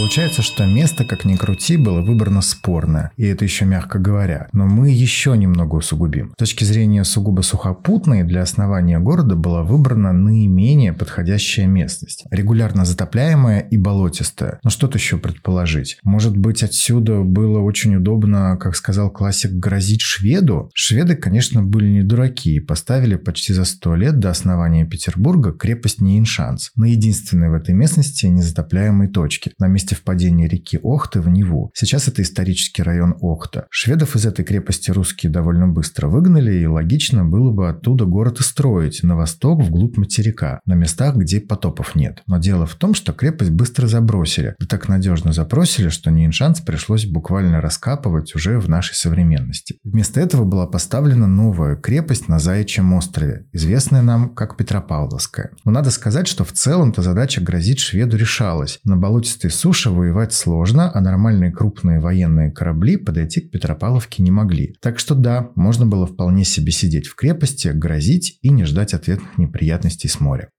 Получается, 0.00 0.40
что 0.40 0.64
место, 0.64 1.04
как 1.04 1.26
ни 1.26 1.36
крути, 1.36 1.76
было 1.76 2.00
выбрано 2.00 2.40
спорное, 2.40 3.12
и 3.18 3.26
это 3.26 3.44
еще 3.44 3.66
мягко 3.66 3.98
говоря. 3.98 4.48
Но 4.54 4.64
мы 4.64 4.88
еще 4.88 5.36
немного 5.36 5.74
усугубим. 5.74 6.32
С 6.32 6.36
точки 6.38 6.64
зрения 6.64 7.04
сугубо 7.04 7.42
сухопутной, 7.42 8.24
для 8.24 8.40
основания 8.40 8.98
города 8.98 9.36
была 9.36 9.62
выбрана 9.62 10.14
наименее 10.14 10.94
подходящая 10.94 11.66
местность. 11.66 12.24
Регулярно 12.30 12.86
затопляемая 12.86 13.60
и 13.60 13.76
болотистая. 13.76 14.58
Но 14.64 14.70
что 14.70 14.86
тут 14.86 14.96
еще 14.96 15.18
предположить? 15.18 15.98
Может 16.02 16.34
быть, 16.34 16.62
отсюда 16.62 17.20
было 17.20 17.58
очень 17.58 17.96
удобно, 17.96 18.56
как 18.58 18.76
сказал 18.76 19.10
классик, 19.10 19.52
грозить 19.52 20.00
шведу? 20.00 20.70
Шведы, 20.72 21.14
конечно, 21.14 21.62
были 21.62 21.88
не 21.90 22.02
дураки 22.02 22.54
и 22.54 22.60
поставили 22.60 23.16
почти 23.16 23.52
за 23.52 23.66
сто 23.66 23.94
лет 23.94 24.18
до 24.18 24.30
основания 24.30 24.86
Петербурга 24.86 25.52
крепость 25.52 26.00
Нейншанс 26.00 26.70
на 26.74 26.86
единственной 26.86 27.50
в 27.50 27.54
этой 27.54 27.74
местности 27.74 28.24
незатопляемой 28.24 29.08
точке, 29.08 29.52
на 29.58 29.66
месте 29.66 29.89
впадения 29.94 30.48
реки 30.48 30.78
Охты 30.82 31.20
в 31.20 31.28
Неву. 31.28 31.70
Сейчас 31.74 32.08
это 32.08 32.22
исторический 32.22 32.82
район 32.82 33.16
Охта. 33.20 33.66
Шведов 33.70 34.16
из 34.16 34.26
этой 34.26 34.44
крепости 34.44 34.90
русские 34.90 35.30
довольно 35.30 35.66
быстро 35.68 36.08
выгнали, 36.08 36.54
и 36.54 36.66
логично 36.66 37.24
было 37.24 37.50
бы 37.50 37.68
оттуда 37.68 38.04
город 38.04 38.40
и 38.40 38.42
строить, 38.42 39.02
на 39.02 39.16
восток, 39.16 39.62
вглубь 39.62 39.96
материка, 39.96 40.60
на 40.66 40.74
местах, 40.74 41.16
где 41.16 41.40
потопов 41.40 41.94
нет. 41.94 42.22
Но 42.26 42.38
дело 42.38 42.66
в 42.66 42.74
том, 42.74 42.94
что 42.94 43.12
крепость 43.12 43.50
быстро 43.50 43.86
забросили. 43.86 44.54
Да 44.58 44.66
так 44.66 44.88
надежно 44.88 45.32
забросили, 45.32 45.88
что 45.88 46.10
Нейншанс 46.10 46.60
пришлось 46.60 47.06
буквально 47.06 47.60
раскапывать 47.60 48.34
уже 48.34 48.58
в 48.58 48.68
нашей 48.68 48.94
современности. 48.94 49.78
Вместо 49.84 50.20
этого 50.20 50.44
была 50.44 50.66
поставлена 50.66 51.26
новая 51.26 51.76
крепость 51.76 52.28
на 52.28 52.38
Заячьем 52.38 52.92
острове, 52.92 53.46
известная 53.52 54.02
нам 54.02 54.34
как 54.34 54.56
Петропавловская. 54.56 55.50
Но 55.64 55.70
надо 55.70 55.90
сказать, 55.90 56.26
что 56.26 56.44
в 56.44 56.52
целом-то 56.52 57.02
задача 57.02 57.40
грозит 57.40 57.78
шведу 57.78 58.16
решалась. 58.16 58.78
На 58.84 58.96
болотистой 58.96 59.50
суше 59.50 59.79
воевать 59.88 60.34
сложно, 60.34 60.90
а 60.92 61.00
нормальные 61.00 61.52
крупные 61.52 62.00
военные 62.00 62.50
корабли 62.50 62.98
подойти 62.98 63.40
к 63.40 63.50
Петропавловке 63.50 64.22
не 64.22 64.30
могли. 64.30 64.76
Так 64.80 64.98
что 64.98 65.14
да, 65.14 65.50
можно 65.54 65.86
было 65.86 66.06
вполне 66.06 66.44
себе 66.44 66.72
сидеть 66.72 67.06
в 67.06 67.14
крепости, 67.14 67.68
грозить 67.68 68.38
и 68.42 68.50
не 68.50 68.64
ждать 68.64 68.92
ответных 68.92 69.38
неприятностей 69.38 70.08
с 70.08 70.20
моря. 70.20 70.50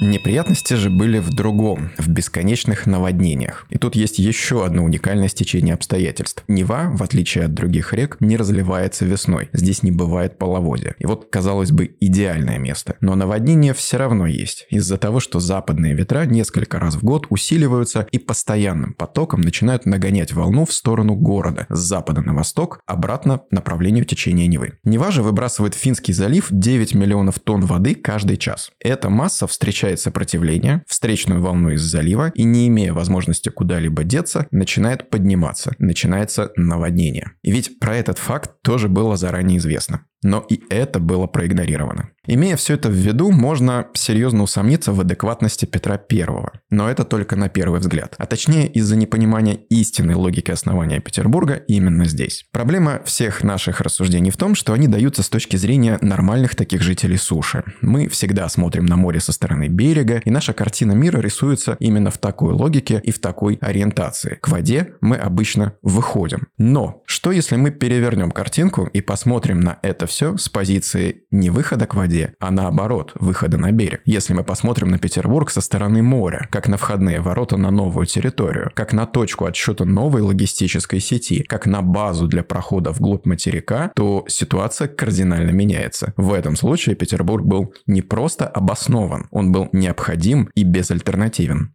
Неприятности 0.00 0.74
же 0.74 0.90
были 0.90 1.20
в 1.20 1.30
другом, 1.30 1.92
в 1.98 2.08
бесконечных 2.08 2.86
наводнениях. 2.86 3.66
И 3.70 3.78
тут 3.78 3.94
есть 3.94 4.18
еще 4.18 4.64
одно 4.64 4.82
уникальное 4.82 5.28
стечение 5.28 5.74
обстоятельств. 5.74 6.42
Нева, 6.48 6.90
в 6.92 7.02
отличие 7.02 7.44
от 7.44 7.54
других 7.54 7.92
рек, 7.92 8.16
не 8.18 8.36
разливается 8.36 9.04
весной. 9.04 9.50
Здесь 9.52 9.84
не 9.84 9.92
бывает 9.92 10.36
половодья. 10.36 10.96
И 10.98 11.06
вот, 11.06 11.28
казалось 11.30 11.70
бы, 11.70 11.94
идеальное 12.00 12.58
место. 12.58 12.96
Но 13.00 13.14
наводнение 13.14 13.72
все 13.72 13.96
равно 13.96 14.26
есть. 14.26 14.66
Из-за 14.68 14.98
того, 14.98 15.20
что 15.20 15.38
западные 15.38 15.94
ветра 15.94 16.24
несколько 16.24 16.80
раз 16.80 16.96
в 16.96 17.04
год 17.04 17.26
усиливаются 17.30 18.08
и 18.10 18.18
постоянным 18.18 18.94
потоком 18.94 19.42
начинают 19.42 19.86
нагонять 19.86 20.32
волну 20.32 20.66
в 20.66 20.72
сторону 20.72 21.14
города, 21.14 21.66
с 21.68 21.78
запада 21.78 22.20
на 22.20 22.34
восток, 22.34 22.80
обратно 22.86 23.42
направлению 23.52 24.04
течения 24.04 24.48
Невы. 24.48 24.72
Нева 24.82 25.12
же 25.12 25.22
выбрасывает 25.22 25.74
в 25.74 25.78
Финский 25.78 26.12
залив 26.12 26.48
9 26.50 26.94
миллионов 26.94 27.38
тонн 27.38 27.64
воды 27.64 27.94
каждый 27.94 28.38
час. 28.38 28.72
Эта 28.80 29.08
масса 29.08 29.46
встречает 29.46 29.83
встречает 29.84 30.00
сопротивление, 30.00 30.82
встречную 30.86 31.42
волну 31.42 31.70
из 31.70 31.82
залива 31.82 32.32
и, 32.34 32.44
не 32.44 32.68
имея 32.68 32.94
возможности 32.94 33.50
куда-либо 33.50 34.02
деться, 34.02 34.46
начинает 34.50 35.10
подниматься, 35.10 35.74
начинается 35.78 36.52
наводнение. 36.56 37.32
И 37.42 37.50
ведь 37.50 37.78
про 37.78 37.96
этот 37.96 38.18
факт 38.18 38.50
тоже 38.62 38.88
было 38.88 39.16
заранее 39.16 39.58
известно. 39.58 40.06
Но 40.24 40.44
и 40.48 40.60
это 40.70 40.98
было 40.98 41.26
проигнорировано. 41.26 42.08
Имея 42.26 42.56
все 42.56 42.74
это 42.74 42.88
в 42.88 42.94
виду, 42.94 43.30
можно 43.30 43.88
серьезно 43.92 44.44
усомниться 44.44 44.92
в 44.92 45.00
адекватности 45.00 45.66
Петра 45.66 46.00
I. 46.10 46.26
Но 46.70 46.90
это 46.90 47.04
только 47.04 47.36
на 47.36 47.50
первый 47.50 47.80
взгляд. 47.80 48.14
А 48.16 48.24
точнее 48.24 48.66
из-за 48.68 48.96
непонимания 48.96 49.58
истинной 49.68 50.14
логики 50.14 50.50
основания 50.50 51.00
Петербурга 51.00 51.56
именно 51.68 52.06
здесь. 52.06 52.46
Проблема 52.50 53.02
всех 53.04 53.44
наших 53.44 53.82
рассуждений 53.82 54.30
в 54.30 54.38
том, 54.38 54.54
что 54.54 54.72
они 54.72 54.88
даются 54.88 55.22
с 55.22 55.28
точки 55.28 55.56
зрения 55.56 55.98
нормальных 56.00 56.54
таких 56.54 56.80
жителей 56.80 57.18
суши. 57.18 57.62
Мы 57.82 58.08
всегда 58.08 58.48
смотрим 58.48 58.86
на 58.86 58.96
море 58.96 59.20
со 59.20 59.32
стороны 59.32 59.68
берега, 59.68 60.22
и 60.24 60.30
наша 60.30 60.54
картина 60.54 60.92
мира 60.92 61.20
рисуется 61.20 61.76
именно 61.78 62.10
в 62.10 62.16
такой 62.16 62.54
логике 62.54 63.02
и 63.04 63.12
в 63.12 63.18
такой 63.18 63.58
ориентации. 63.60 64.38
К 64.40 64.48
воде 64.48 64.94
мы 65.02 65.16
обычно 65.16 65.74
выходим. 65.82 66.48
Но 66.56 67.02
что 67.04 67.32
если 67.32 67.56
мы 67.56 67.70
перевернем 67.70 68.30
картинку 68.30 68.86
и 68.86 69.02
посмотрим 69.02 69.60
на 69.60 69.78
это 69.82 70.06
все 70.06 70.13
с 70.22 70.48
позиции 70.48 71.24
не 71.30 71.50
выхода 71.50 71.86
к 71.86 71.94
воде, 71.94 72.34
а 72.38 72.50
наоборот, 72.50 73.12
выхода 73.14 73.58
на 73.58 73.72
берег. 73.72 74.02
Если 74.04 74.32
мы 74.32 74.44
посмотрим 74.44 74.88
на 74.88 74.98
Петербург 74.98 75.50
со 75.50 75.60
стороны 75.60 76.02
моря, 76.02 76.48
как 76.50 76.68
на 76.68 76.76
входные 76.76 77.20
ворота 77.20 77.56
на 77.56 77.70
новую 77.70 78.06
территорию, 78.06 78.70
как 78.74 78.92
на 78.92 79.06
точку 79.06 79.46
отсчета 79.46 79.84
новой 79.84 80.22
логистической 80.22 81.00
сети, 81.00 81.42
как 81.42 81.66
на 81.66 81.82
базу 81.82 82.28
для 82.28 82.42
прохода 82.42 82.92
вглубь 82.92 83.26
материка, 83.26 83.90
то 83.96 84.24
ситуация 84.28 84.88
кардинально 84.88 85.50
меняется. 85.50 86.14
В 86.16 86.32
этом 86.32 86.56
случае 86.56 86.94
Петербург 86.94 87.44
был 87.44 87.74
не 87.86 88.02
просто 88.02 88.46
обоснован, 88.46 89.26
он 89.30 89.52
был 89.52 89.68
необходим 89.72 90.50
и 90.54 90.64
безальтернативен. 90.64 91.74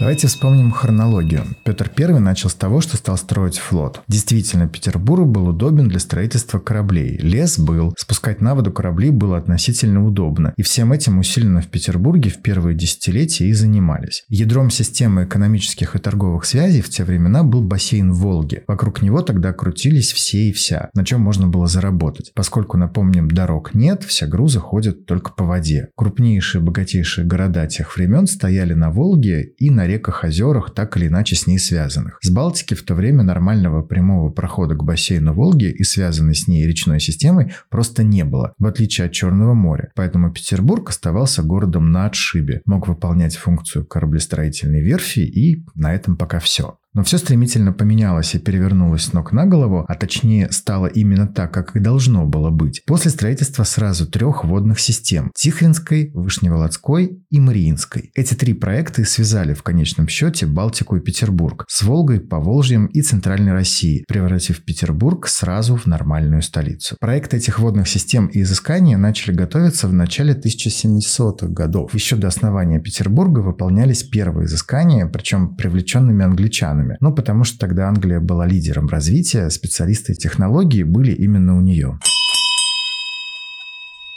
Давайте 0.00 0.28
вспомним 0.28 0.70
хронологию. 0.70 1.44
Петр 1.62 1.90
I 1.94 2.18
начал 2.20 2.48
с 2.48 2.54
того, 2.54 2.80
что 2.80 2.96
стал 2.96 3.18
строить 3.18 3.58
флот. 3.58 4.00
Действительно, 4.08 4.66
Петербург 4.66 5.26
был 5.26 5.48
удобен 5.48 5.88
для 5.88 5.98
строительства 5.98 6.58
кораблей. 6.58 7.18
Лес 7.18 7.58
был, 7.58 7.92
спускать 7.98 8.40
на 8.40 8.54
воду 8.54 8.72
корабли 8.72 9.10
было 9.10 9.36
относительно 9.36 10.02
удобно. 10.02 10.54
И 10.56 10.62
всем 10.62 10.94
этим 10.94 11.18
усиленно 11.18 11.60
в 11.60 11.66
Петербурге 11.66 12.30
в 12.30 12.40
первые 12.40 12.74
десятилетия 12.74 13.48
и 13.48 13.52
занимались. 13.52 14.24
Ядром 14.30 14.70
системы 14.70 15.24
экономических 15.24 15.94
и 15.94 15.98
торговых 15.98 16.46
связей 16.46 16.80
в 16.80 16.88
те 16.88 17.04
времена 17.04 17.42
был 17.42 17.60
бассейн 17.60 18.10
Волги. 18.10 18.62
Вокруг 18.68 19.02
него 19.02 19.20
тогда 19.20 19.52
крутились 19.52 20.12
все 20.12 20.48
и 20.48 20.52
вся, 20.52 20.88
на 20.94 21.04
чем 21.04 21.20
можно 21.20 21.46
было 21.46 21.66
заработать. 21.66 22.32
Поскольку, 22.34 22.78
напомним, 22.78 23.30
дорог 23.30 23.74
нет, 23.74 24.02
все 24.04 24.26
грузы 24.26 24.60
ходят 24.60 25.04
только 25.04 25.32
по 25.32 25.44
воде. 25.44 25.88
Крупнейшие, 25.94 26.62
богатейшие 26.62 27.26
города 27.26 27.66
тех 27.66 27.94
времен 27.94 28.26
стояли 28.26 28.72
на 28.72 28.90
Волге 28.90 29.52
и 29.58 29.68
на 29.68 29.89
реках, 29.90 30.24
озерах, 30.24 30.72
так 30.74 30.96
или 30.96 31.08
иначе 31.08 31.36
с 31.36 31.46
ней 31.46 31.58
связанных. 31.58 32.18
С 32.22 32.30
Балтики 32.30 32.74
в 32.74 32.82
то 32.82 32.94
время 32.94 33.22
нормального 33.22 33.82
прямого 33.82 34.30
прохода 34.30 34.74
к 34.74 34.84
бассейну 34.84 35.34
Волги 35.34 35.70
и 35.70 35.82
связанной 35.84 36.34
с 36.34 36.48
ней 36.48 36.66
речной 36.66 37.00
системой 37.00 37.52
просто 37.68 38.02
не 38.02 38.24
было, 38.24 38.54
в 38.58 38.66
отличие 38.66 39.06
от 39.06 39.12
Черного 39.12 39.54
моря. 39.54 39.90
Поэтому 39.94 40.32
Петербург 40.32 40.88
оставался 40.88 41.42
городом 41.42 41.90
на 41.90 42.06
отшибе, 42.06 42.62
мог 42.64 42.88
выполнять 42.88 43.36
функцию 43.36 43.86
кораблестроительной 43.86 44.80
верфи 44.80 45.20
и 45.20 45.64
на 45.74 45.94
этом 45.94 46.16
пока 46.16 46.40
все. 46.40 46.79
Но 46.92 47.04
все 47.04 47.18
стремительно 47.18 47.72
поменялось 47.72 48.34
и 48.34 48.38
перевернулось 48.38 49.04
с 49.04 49.12
ног 49.12 49.32
на 49.32 49.46
голову, 49.46 49.84
а 49.86 49.94
точнее 49.94 50.50
стало 50.50 50.86
именно 50.86 51.28
так, 51.28 51.54
как 51.54 51.76
и 51.76 51.80
должно 51.80 52.26
было 52.26 52.50
быть. 52.50 52.82
После 52.84 53.12
строительства 53.12 53.62
сразу 53.62 54.06
трех 54.06 54.44
водных 54.44 54.80
систем– 54.80 55.30
Тихвинской, 55.34 56.10
Вышневолодской 56.12 57.22
и 57.30 57.40
Мариинской. 57.40 58.10
Эти 58.14 58.34
три 58.34 58.54
проекта 58.54 59.04
связали 59.04 59.54
в 59.54 59.62
конечном 59.62 60.08
счете 60.08 60.46
Балтику 60.46 60.96
и 60.96 61.00
Петербург 61.00 61.64
с 61.68 61.82
Волгой, 61.82 62.20
Поволжьем 62.20 62.86
и 62.86 63.02
Центральной 63.02 63.52
Россией, 63.52 64.04
превратив 64.08 64.64
Петербург 64.64 65.28
сразу 65.28 65.76
в 65.76 65.86
нормальную 65.86 66.42
столицу. 66.42 66.96
Проекты 66.98 67.36
этих 67.36 67.60
водных 67.60 67.88
систем 67.88 68.26
и 68.26 68.42
изыскания 68.42 68.98
начали 68.98 69.32
готовиться 69.32 69.86
в 69.86 69.92
начале 69.92 70.34
1700-х 70.34 71.46
годов. 71.48 71.94
Еще 71.94 72.16
до 72.16 72.26
основания 72.26 72.80
Петербурга 72.80 73.40
выполнялись 73.40 74.02
первые 74.02 74.46
изыскания, 74.46 75.06
причем 75.06 75.54
привлеченными 75.54 76.24
англичанами 76.24 76.79
странами. 76.80 76.96
Ну, 77.00 77.12
потому 77.12 77.44
что 77.44 77.58
тогда 77.58 77.88
Англия 77.88 78.20
была 78.20 78.46
лидером 78.46 78.88
развития, 78.88 79.50
специалисты 79.50 80.14
технологии 80.14 80.82
были 80.82 81.12
именно 81.12 81.56
у 81.56 81.60
нее. 81.60 81.98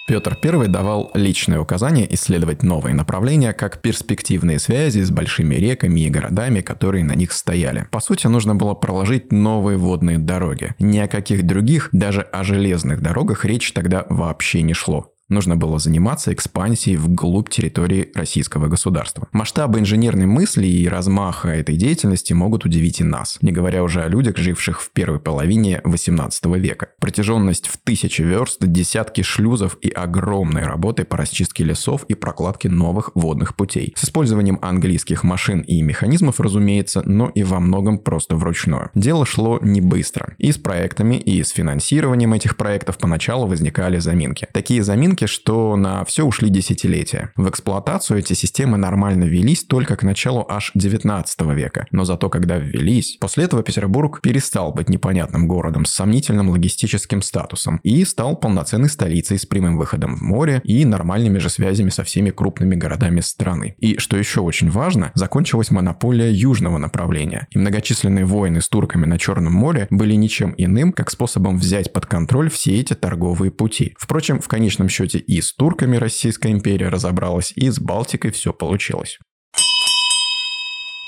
Петр 0.06 0.38
I 0.44 0.68
давал 0.68 1.12
личные 1.14 1.62
указания 1.62 2.06
исследовать 2.14 2.62
новые 2.62 2.94
направления, 2.94 3.54
как 3.54 3.82
перспективные 3.82 4.60
связи 4.60 5.00
с 5.00 5.10
большими 5.10 5.56
реками 5.56 6.02
и 6.02 6.10
городами, 6.10 6.60
которые 6.60 7.06
на 7.06 7.14
них 7.14 7.32
стояли. 7.32 7.88
По 7.90 8.02
сути, 8.02 8.28
нужно 8.28 8.54
было 8.54 8.74
проложить 8.74 9.32
новые 9.32 9.78
водные 9.78 10.18
дороги. 10.18 10.76
Ни 10.78 11.00
о 11.00 11.08
каких 11.08 11.46
других, 11.46 11.88
даже 11.94 12.22
о 12.22 12.44
железных 12.44 13.02
дорогах 13.02 13.46
речь 13.46 13.72
тогда 13.72 14.06
вообще 14.10 14.62
не 14.62 14.74
шло. 14.74 15.13
Нужно 15.34 15.56
было 15.56 15.80
заниматься 15.80 16.32
экспансией 16.32 16.96
вглубь 16.96 17.50
территории 17.50 18.12
российского 18.14 18.68
государства. 18.68 19.28
Масштабы 19.32 19.80
инженерной 19.80 20.28
мысли 20.28 20.68
и 20.68 20.88
размаха 20.88 21.50
этой 21.50 21.76
деятельности 21.76 22.34
могут 22.34 22.66
удивить 22.66 23.00
и 23.00 23.04
нас, 23.04 23.40
не 23.42 23.52
говоря 23.52 23.84
уже 23.84 24.04
о 24.04 24.08
людях, 24.08 24.38
живших 24.38 24.80
в 24.80 24.92
первой 24.92 25.20
половине 25.20 25.82
18 25.86 26.46
века. 26.58 26.90
Протяженность 27.00 27.68
в 27.68 27.78
тысячи 27.78 28.22
верст, 28.22 28.60
десятки 28.62 29.22
шлюзов 29.22 29.80
и 29.82 29.90
огромной 29.90 30.66
работы 30.66 31.04
по 31.04 31.18
расчистке 31.18 31.64
лесов 31.64 32.04
и 32.08 32.14
прокладке 32.14 32.70
новых 32.70 33.10
водных 33.16 33.56
путей. 33.56 33.96
С 33.98 34.06
использованием 34.06 34.60
английских 34.62 35.24
машин 35.24 35.62
и 35.62 35.82
механизмов, 35.82 36.40
разумеется, 36.40 37.02
но 37.06 37.30
и 37.30 37.42
во 37.42 37.60
многом 37.60 37.98
просто 37.98 38.36
вручную. 38.36 38.92
Дело 38.94 39.26
шло 39.26 39.58
не 39.64 39.82
быстро. 39.82 40.36
И 40.38 40.52
с 40.52 40.60
проектами, 40.60 41.16
и 41.16 41.42
с 41.42 41.50
финансированием 41.50 42.34
этих 42.34 42.56
проектов 42.56 43.00
поначалу 43.00 43.48
возникали 43.48 43.98
заминки. 43.98 44.48
Такие 44.54 44.84
заминки 44.84 45.23
все-таки, 45.24 45.28
что 45.28 45.76
на 45.76 46.04
все 46.06 46.24
ушли 46.24 46.50
десятилетия. 46.50 47.32
В 47.36 47.50
эксплуатацию 47.50 48.20
эти 48.20 48.34
системы 48.34 48.78
нормально 48.78 49.26
велись 49.26 49.64
только 49.64 49.96
к 49.96 50.04
началу 50.04 50.46
аж 50.50 50.72
19 50.76 51.42
века. 51.54 51.86
Но 51.92 52.06
зато 52.06 52.30
когда 52.30 52.58
ввелись, 52.58 53.18
после 53.20 53.46
этого 53.46 53.64
Петербург 53.64 54.22
перестал 54.22 54.74
быть 54.74 54.90
непонятным 54.90 55.48
городом 55.48 55.86
с 55.86 55.92
сомнительным 55.92 56.50
логистическим 56.50 57.22
статусом 57.22 57.80
и 57.84 58.06
стал 58.06 58.36
полноценной 58.36 58.90
столицей 58.90 59.38
с 59.38 59.46
прямым 59.46 59.78
выходом 59.78 60.16
в 60.16 60.22
море 60.22 60.62
и 60.64 60.86
нормальными 60.86 61.40
же 61.40 61.50
связями 61.50 61.90
со 61.90 62.04
всеми 62.04 62.32
крупными 62.32 62.76
городами 62.76 63.22
страны. 63.22 63.76
И, 63.80 63.98
что 63.98 64.18
еще 64.18 64.42
очень 64.42 64.70
важно, 64.70 65.12
закончилась 65.16 65.72
монополия 65.72 66.32
южного 66.32 66.78
направления, 66.78 67.48
и 67.52 67.60
многочисленные 67.60 68.26
войны 68.26 68.62
с 68.62 68.70
турками 68.70 69.06
на 69.06 69.18
Черном 69.18 69.54
море 69.54 69.88
были 69.90 70.16
ничем 70.16 70.54
иным, 70.58 70.92
как 70.92 71.10
способом 71.10 71.58
взять 71.58 71.94
под 71.94 72.06
контроль 72.06 72.50
все 72.50 72.80
эти 72.80 72.94
торговые 72.94 73.52
пути. 73.52 73.94
Впрочем, 73.98 74.40
в 74.40 74.48
конечном 74.48 74.90
счете 74.90 75.13
и 75.18 75.42
с 75.42 75.54
турками 75.54 75.98
Российская 75.98 76.52
империя 76.52 76.90
разобралась, 76.90 77.52
и 77.56 77.70
с 77.70 77.80
Балтикой 77.80 78.32
все 78.32 78.54
получилось. 78.54 79.20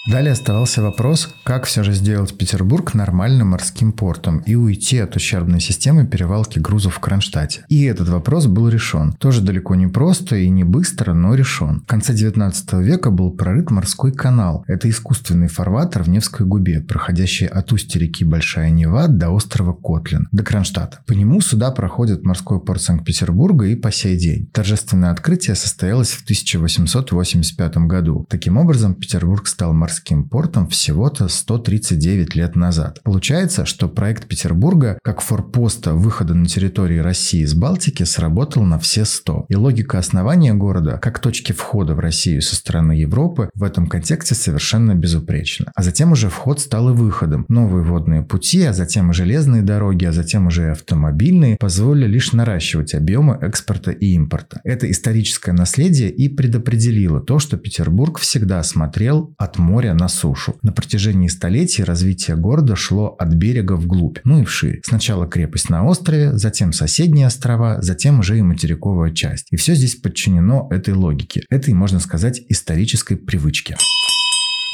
Далее 0.07 0.33
оставался 0.33 0.83
вопрос, 0.83 1.33
как 1.43 1.65
все 1.65 1.81
же 1.81 1.91
сделать 1.91 2.37
Петербург 2.37 2.93
нормальным 2.93 3.49
морским 3.49 3.91
портом 3.91 4.37
и 4.45 4.53
уйти 4.53 4.99
от 4.99 5.15
ущербной 5.15 5.59
системы 5.59 6.05
перевалки 6.05 6.59
грузов 6.59 6.95
в 6.95 6.99
Кронштадте. 6.99 7.65
И 7.69 7.85
этот 7.85 8.09
вопрос 8.09 8.45
был 8.45 8.69
решен. 8.69 9.13
Тоже 9.13 9.41
далеко 9.41 9.73
не 9.73 9.87
просто 9.87 10.35
и 10.35 10.47
не 10.49 10.63
быстро, 10.63 11.13
но 11.13 11.33
решен. 11.33 11.81
В 11.81 11.87
конце 11.87 12.13
19 12.13 12.73
века 12.73 13.09
был 13.09 13.31
прорыт 13.31 13.71
морской 13.71 14.11
канал. 14.11 14.63
Это 14.67 14.87
искусственный 14.91 15.47
фарватер 15.47 16.03
в 16.03 16.09
Невской 16.09 16.45
губе, 16.45 16.81
проходящий 16.81 17.47
от 17.47 17.71
устья 17.71 17.99
реки 17.99 18.23
Большая 18.23 18.69
Нева 18.69 19.07
до 19.07 19.31
острова 19.31 19.73
Котлин, 19.73 20.27
до 20.31 20.43
Кронштадта. 20.43 20.99
По 21.07 21.13
нему 21.13 21.41
сюда 21.41 21.71
проходит 21.71 22.23
морской 22.23 22.63
порт 22.63 22.83
Санкт-Петербурга 22.83 23.65
и 23.65 23.75
по 23.75 23.91
сей 23.91 24.17
день. 24.17 24.51
Торжественное 24.53 25.09
открытие 25.09 25.55
состоялось 25.55 26.11
в 26.11 26.23
1885 26.25 27.77
году. 27.77 28.27
Таким 28.29 28.57
образом, 28.57 28.93
Петербург 28.93 29.47
стал 29.47 29.73
морским 29.73 29.94
морским 29.95 30.27
портом 30.27 30.67
всего-то 30.67 31.29
139 31.29 32.35
лет 32.35 32.57
назад. 32.57 32.99
Получается, 33.03 33.65
что 33.65 33.87
проект 33.87 34.27
Петербурга 34.27 34.99
как 35.01 35.21
форпоста 35.21 35.93
выхода 35.93 36.33
на 36.33 36.47
территории 36.47 36.97
России 36.97 37.43
из 37.43 37.53
Балтики 37.53 38.03
сработал 38.03 38.63
на 38.63 38.77
все 38.77 39.05
100. 39.05 39.45
И 39.47 39.55
логика 39.55 39.97
основания 39.97 40.53
города 40.53 40.99
как 41.01 41.19
точки 41.19 41.53
входа 41.53 41.95
в 41.95 41.99
Россию 41.99 42.41
со 42.41 42.57
стороны 42.57 42.91
Европы 42.91 43.49
в 43.53 43.63
этом 43.63 43.87
контексте 43.87 44.35
совершенно 44.35 44.95
безупречна. 44.95 45.71
А 45.73 45.81
затем 45.81 46.11
уже 46.11 46.27
вход 46.27 46.59
стал 46.59 46.89
и 46.89 46.93
выходом. 46.93 47.45
Новые 47.47 47.85
водные 47.85 48.21
пути, 48.21 48.63
а 48.63 48.73
затем 48.73 49.11
и 49.11 49.13
железные 49.13 49.61
дороги, 49.61 50.03
а 50.03 50.11
затем 50.11 50.47
уже 50.47 50.63
и 50.63 50.71
автомобильные 50.71 51.55
позволили 51.55 52.07
лишь 52.07 52.33
наращивать 52.33 52.93
объемы 52.93 53.37
экспорта 53.41 53.91
и 53.91 54.07
импорта. 54.07 54.59
Это 54.65 54.91
историческое 54.91 55.53
наследие 55.53 56.09
и 56.09 56.27
предопределило 56.27 57.21
то, 57.21 57.39
что 57.39 57.55
Петербург 57.55 58.19
всегда 58.19 58.61
смотрел 58.61 59.33
от 59.37 59.57
моря 59.57 59.84
моря 59.85 59.93
на 59.93 60.07
сушу. 60.07 60.55
На 60.63 60.71
протяжении 60.71 61.27
столетий 61.27 61.83
развитие 61.83 62.37
города 62.37 62.75
шло 62.75 63.15
от 63.19 63.33
берега 63.33 63.73
вглубь, 63.73 64.19
ну 64.23 64.41
и 64.41 64.45
вширь. 64.45 64.81
Сначала 64.83 65.27
крепость 65.27 65.69
на 65.69 65.85
острове, 65.85 66.37
затем 66.37 66.73
соседние 66.73 67.27
острова, 67.27 67.81
затем 67.81 68.19
уже 68.19 68.37
и 68.37 68.41
материковая 68.41 69.11
часть. 69.11 69.47
И 69.51 69.55
все 69.55 69.75
здесь 69.75 69.95
подчинено 69.95 70.67
этой 70.71 70.93
логике, 70.93 71.43
этой, 71.49 71.73
можно 71.73 71.99
сказать, 71.99 72.41
исторической 72.49 73.15
привычке. 73.15 73.75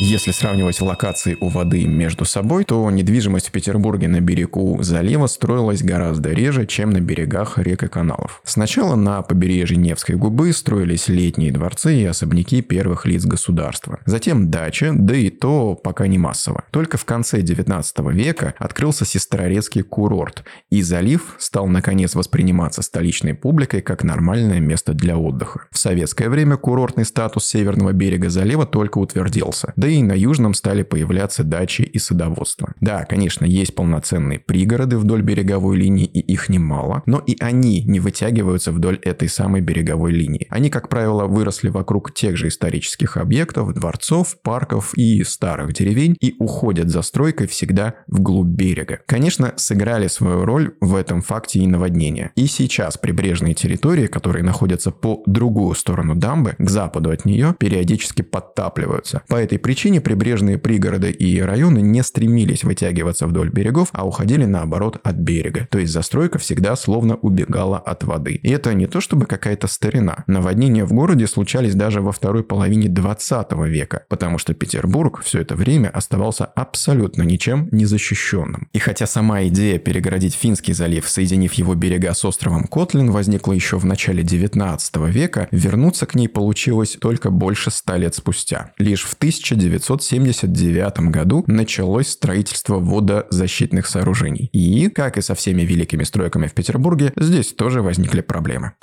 Если 0.04 0.32
сравнивать 0.32 0.82
локации 0.82 1.38
у 1.40 1.48
воды 1.48 1.86
между 1.86 2.26
собой, 2.26 2.64
то 2.64 2.90
недвижимость 2.90 3.50
в 3.50 3.52
Петербурге 3.52 4.08
на 4.08 4.20
берегу 4.20 4.82
залива 4.82 5.28
строилась 5.28 5.84
гораздо 5.84 6.32
реже, 6.32 6.66
чем 6.66 6.90
на 6.90 7.00
берегах 7.00 7.60
рек 7.60 7.84
и 7.84 7.88
каналов. 7.88 8.42
Сначала 8.44 8.96
на 8.96 9.22
побережье 9.22 9.78
Невской 9.78 10.16
губы 10.16 10.54
строились 10.54 11.08
летние 11.08 11.52
дворцы 11.52 12.02
и 12.02 12.06
особняки 12.06 12.64
первых 12.64 13.06
лиц 13.06 13.26
государства. 13.26 14.00
Затем 14.08 14.50
дачи, 14.50 14.90
да 14.92 15.16
и 15.16 15.30
то 15.30 15.76
пока 15.76 16.08
не 16.08 16.18
массово. 16.18 16.64
Только 16.72 16.98
в 16.98 17.06
конце 17.06 17.44
19 17.44 18.00
века 18.12 18.56
открылся 18.58 19.06
Сестрорецкий 19.06 19.84
курорт, 19.84 20.44
и 20.72 20.82
залив 20.82 21.36
стал 21.38 21.68
наконец 21.68 22.16
восприниматься 22.16 22.82
столичной 22.82 23.36
публикой 23.36 23.82
как 23.82 24.04
нормальное 24.04 24.62
место 24.62 24.96
для 24.96 25.16
отдыха. 25.16 25.68
В 25.70 25.78
советское 25.78 26.28
время 26.28 26.58
курортный 26.58 27.06
статус 27.06 27.46
северного 27.46 27.94
берега 27.94 28.32
залива 28.32 28.66
только 28.66 28.98
утвердился. 28.98 29.74
Да 29.76 29.91
и 30.00 30.04
на 30.04 30.14
южном 30.14 30.54
стали 30.54 30.84
появляться 30.84 31.44
дачи 31.44 31.82
и 31.82 32.00
садоводство. 32.00 32.74
Да, 32.82 33.06
конечно, 33.06 33.46
есть 33.46 33.76
полноценные 33.76 34.40
пригороды 34.40 34.98
вдоль 34.98 35.22
береговой 35.22 35.78
линии, 35.78 36.06
и 36.06 36.20
их 36.20 36.50
немало, 36.50 37.04
но 37.06 37.20
и 37.20 37.36
они 37.40 37.84
не 37.84 38.00
вытягиваются 38.00 38.72
вдоль 38.72 38.98
этой 39.04 39.28
самой 39.28 39.62
береговой 39.62 40.12
линии. 40.12 40.48
Они, 40.50 40.70
как 40.70 40.90
правило, 40.90 41.26
выросли 41.26 41.70
вокруг 41.70 42.14
тех 42.14 42.38
же 42.38 42.48
исторических 42.48 43.18
объектов, 43.18 43.74
дворцов, 43.74 44.38
парков 44.42 44.94
и 44.96 45.24
старых 45.24 45.74
деревень 45.74 46.16
и 46.20 46.36
уходят 46.40 46.90
за 46.90 47.02
стройкой 47.02 47.48
всегда 47.48 47.96
вглубь 48.08 48.48
берега. 48.48 49.00
Конечно, 49.06 49.54
сыграли 49.58 50.08
свою 50.08 50.46
роль 50.46 50.74
в 50.82 50.96
этом 50.96 51.22
факте 51.22 51.60
и 51.60 51.68
наводнения. 51.68 52.32
И 52.36 52.48
сейчас 52.48 52.98
прибрежные 52.98 53.54
территории, 53.54 54.08
которые 54.08 54.44
находятся 54.44 54.92
по 54.92 55.24
другую 55.26 55.76
сторону 55.76 56.16
дамбы, 56.16 56.56
к 56.58 56.70
западу 56.70 57.10
от 57.10 57.26
нее, 57.26 57.56
периодически 57.60 58.22
подтапливаются. 58.22 59.22
По 59.28 59.36
этой 59.36 59.60
причине 59.60 59.81
причине 59.82 60.00
прибрежные 60.00 60.60
пригороды 60.60 61.10
и 61.10 61.42
районы 61.42 61.82
не 61.82 62.04
стремились 62.04 62.64
вытягиваться 62.64 63.26
вдоль 63.26 63.50
берегов, 63.50 63.90
а 63.94 64.06
уходили 64.06 64.46
наоборот 64.46 65.00
от 65.04 65.16
берега. 65.16 65.68
То 65.72 65.80
есть 65.80 65.92
застройка 65.92 66.38
всегда 66.38 66.76
словно 66.76 67.16
убегала 67.16 67.80
от 67.80 68.04
воды. 68.04 68.34
И 68.34 68.52
это 68.52 68.76
не 68.76 68.86
то 68.86 69.02
чтобы 69.02 69.26
какая-то 69.26 69.66
старина. 69.66 70.24
Наводнения 70.28 70.86
в 70.86 70.94
городе 70.94 71.26
случались 71.26 71.74
даже 71.74 72.02
во 72.02 72.12
второй 72.12 72.44
половине 72.44 72.90
20 72.90 73.54
века, 73.70 74.04
потому 74.08 74.38
что 74.38 74.54
Петербург 74.54 75.24
все 75.24 75.42
это 75.42 75.56
время 75.56 75.88
оставался 75.88 76.46
абсолютно 76.46 77.24
ничем 77.24 77.68
не 77.72 77.86
защищенным. 77.86 78.68
И 78.74 78.78
хотя 78.78 79.08
сама 79.08 79.46
идея 79.46 79.80
перегородить 79.80 80.36
Финский 80.36 80.74
залив, 80.74 81.10
соединив 81.10 81.54
его 81.54 81.74
берега 81.74 82.14
с 82.14 82.24
островом 82.24 82.66
Котлин, 82.66 83.10
возникла 83.10 83.54
еще 83.54 83.80
в 83.80 83.86
начале 83.86 84.22
19 84.22 84.98
века, 85.08 85.48
вернуться 85.50 86.06
к 86.06 86.14
ней 86.14 86.28
получилось 86.28 86.98
только 87.02 87.32
больше 87.32 87.72
ста 87.72 87.98
лет 87.98 88.14
спустя. 88.14 88.74
Лишь 88.78 89.06
в 89.06 89.16
1900 89.16 89.71
1979 89.78 91.12
году 91.12 91.44
началось 91.48 92.10
строительство 92.10 92.80
водозащитных 92.80 93.88
сооружений. 93.88 94.50
И, 94.54 94.90
как 94.90 95.18
и 95.18 95.22
со 95.22 95.36
всеми 95.36 95.62
великими 95.62 96.04
стройками 96.04 96.48
в 96.48 96.54
Петербурге, 96.54 97.14
здесь 97.16 97.54
тоже 97.54 97.82
возникли 97.82 98.22
проблемы. 98.22 98.74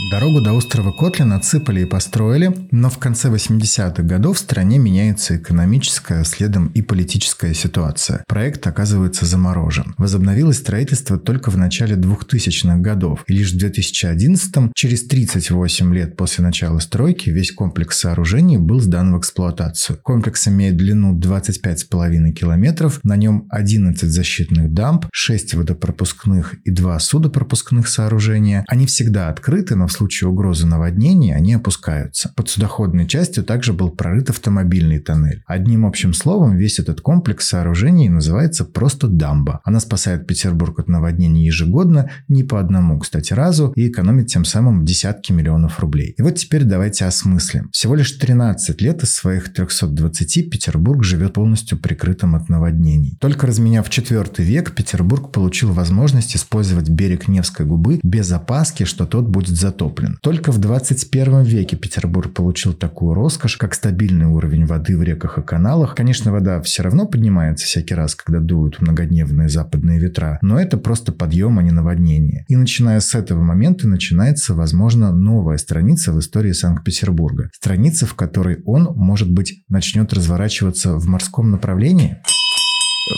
Дорогу 0.00 0.40
до 0.40 0.54
острова 0.54 0.90
Котлин 0.90 1.32
отсыпали 1.32 1.82
и 1.82 1.84
построили, 1.84 2.52
но 2.72 2.90
в 2.90 2.98
конце 2.98 3.28
80-х 3.28 4.02
годов 4.02 4.38
в 4.38 4.40
стране 4.40 4.78
меняется 4.78 5.36
экономическая, 5.36 6.24
следом 6.24 6.66
и 6.66 6.82
политическая 6.82 7.54
ситуация. 7.54 8.24
Проект 8.26 8.66
оказывается 8.66 9.24
заморожен. 9.24 9.94
Возобновилось 9.96 10.58
строительство 10.58 11.16
только 11.16 11.50
в 11.50 11.56
начале 11.56 11.94
2000-х 11.94 12.78
годов, 12.78 13.22
и 13.28 13.34
лишь 13.34 13.52
в 13.52 13.56
2011-м, 13.56 14.72
через 14.74 15.06
38 15.06 15.94
лет 15.94 16.16
после 16.16 16.42
начала 16.42 16.80
стройки, 16.80 17.30
весь 17.30 17.52
комплекс 17.52 18.00
сооружений 18.00 18.56
был 18.56 18.80
сдан 18.80 19.14
в 19.14 19.20
эксплуатацию. 19.20 20.00
Комплекс 20.02 20.48
имеет 20.48 20.76
длину 20.76 21.16
25,5 21.16 22.32
километров, 22.32 22.98
на 23.04 23.14
нем 23.14 23.46
11 23.48 24.10
защитных 24.10 24.74
дамб, 24.74 25.06
6 25.12 25.54
водопропускных 25.54 26.56
и 26.64 26.72
2 26.72 26.98
судопропускных 26.98 27.86
сооружения. 27.86 28.64
Они 28.66 28.86
всегда 28.86 29.28
открыты, 29.28 29.76
но 29.76 29.83
в 29.86 29.92
случае 29.92 30.30
угрозы 30.30 30.66
наводнения 30.66 31.34
они 31.34 31.54
опускаются. 31.54 32.32
Под 32.36 32.48
судоходной 32.48 33.06
частью 33.06 33.44
также 33.44 33.72
был 33.72 33.90
прорыт 33.90 34.30
автомобильный 34.30 34.98
тоннель. 34.98 35.42
Одним 35.46 35.86
общим 35.86 36.14
словом, 36.14 36.56
весь 36.56 36.78
этот 36.78 37.00
комплекс 37.00 37.48
сооружений 37.48 38.08
называется 38.08 38.64
просто 38.64 39.08
дамба. 39.08 39.60
Она 39.64 39.80
спасает 39.80 40.26
Петербург 40.26 40.78
от 40.78 40.88
наводнений 40.88 41.46
ежегодно, 41.46 42.10
не 42.28 42.44
по 42.44 42.60
одному, 42.60 42.98
кстати, 42.98 43.32
разу, 43.32 43.72
и 43.76 43.88
экономит 43.88 44.28
тем 44.28 44.44
самым 44.44 44.84
десятки 44.84 45.32
миллионов 45.32 45.80
рублей. 45.80 46.14
И 46.16 46.22
вот 46.22 46.36
теперь 46.36 46.64
давайте 46.64 47.04
осмыслим. 47.04 47.68
Всего 47.72 47.94
лишь 47.94 48.12
13 48.12 48.80
лет 48.80 49.02
из 49.02 49.14
своих 49.14 49.52
320 49.52 50.50
Петербург 50.50 51.04
живет 51.04 51.34
полностью 51.34 51.78
прикрытым 51.78 52.34
от 52.34 52.48
наводнений. 52.48 53.16
Только 53.20 53.46
разменяв 53.46 53.90
4 53.90 54.24
век, 54.38 54.72
Петербург 54.74 55.32
получил 55.32 55.72
возможность 55.72 56.36
использовать 56.36 56.88
берег 56.88 57.28
Невской 57.28 57.66
губы 57.66 58.00
без 58.02 58.30
опаски, 58.32 58.84
что 58.84 59.06
тот 59.06 59.26
будет 59.26 59.56
затоплен 59.56 59.73
затоплен. 59.74 60.18
Только 60.22 60.52
в 60.52 60.58
21 60.58 61.42
веке 61.42 61.76
Петербург 61.76 62.32
получил 62.32 62.72
такую 62.72 63.14
роскошь, 63.14 63.56
как 63.56 63.74
стабильный 63.74 64.26
уровень 64.26 64.66
воды 64.66 64.96
в 64.96 65.02
реках 65.02 65.38
и 65.38 65.42
каналах. 65.42 65.94
Конечно, 65.94 66.32
вода 66.32 66.60
все 66.62 66.82
равно 66.82 67.06
поднимается 67.06 67.66
всякий 67.66 67.94
раз, 67.94 68.14
когда 68.14 68.40
дуют 68.40 68.80
многодневные 68.80 69.48
западные 69.48 69.98
ветра, 69.98 70.38
но 70.42 70.58
это 70.58 70.76
просто 70.76 71.12
подъем, 71.12 71.58
а 71.58 71.62
не 71.62 71.72
наводнение. 71.72 72.44
И 72.48 72.56
начиная 72.56 73.00
с 73.00 73.14
этого 73.14 73.42
момента 73.42 73.88
начинается, 73.88 74.54
возможно, 74.54 75.12
новая 75.12 75.58
страница 75.58 76.12
в 76.12 76.18
истории 76.20 76.52
Санкт-Петербурга. 76.52 77.50
Страница, 77.52 78.06
в 78.06 78.14
которой 78.14 78.62
он, 78.64 78.84
может 78.94 79.30
быть, 79.30 79.64
начнет 79.68 80.12
разворачиваться 80.12 80.96
в 80.96 81.06
морском 81.06 81.50
направлении? 81.50 82.18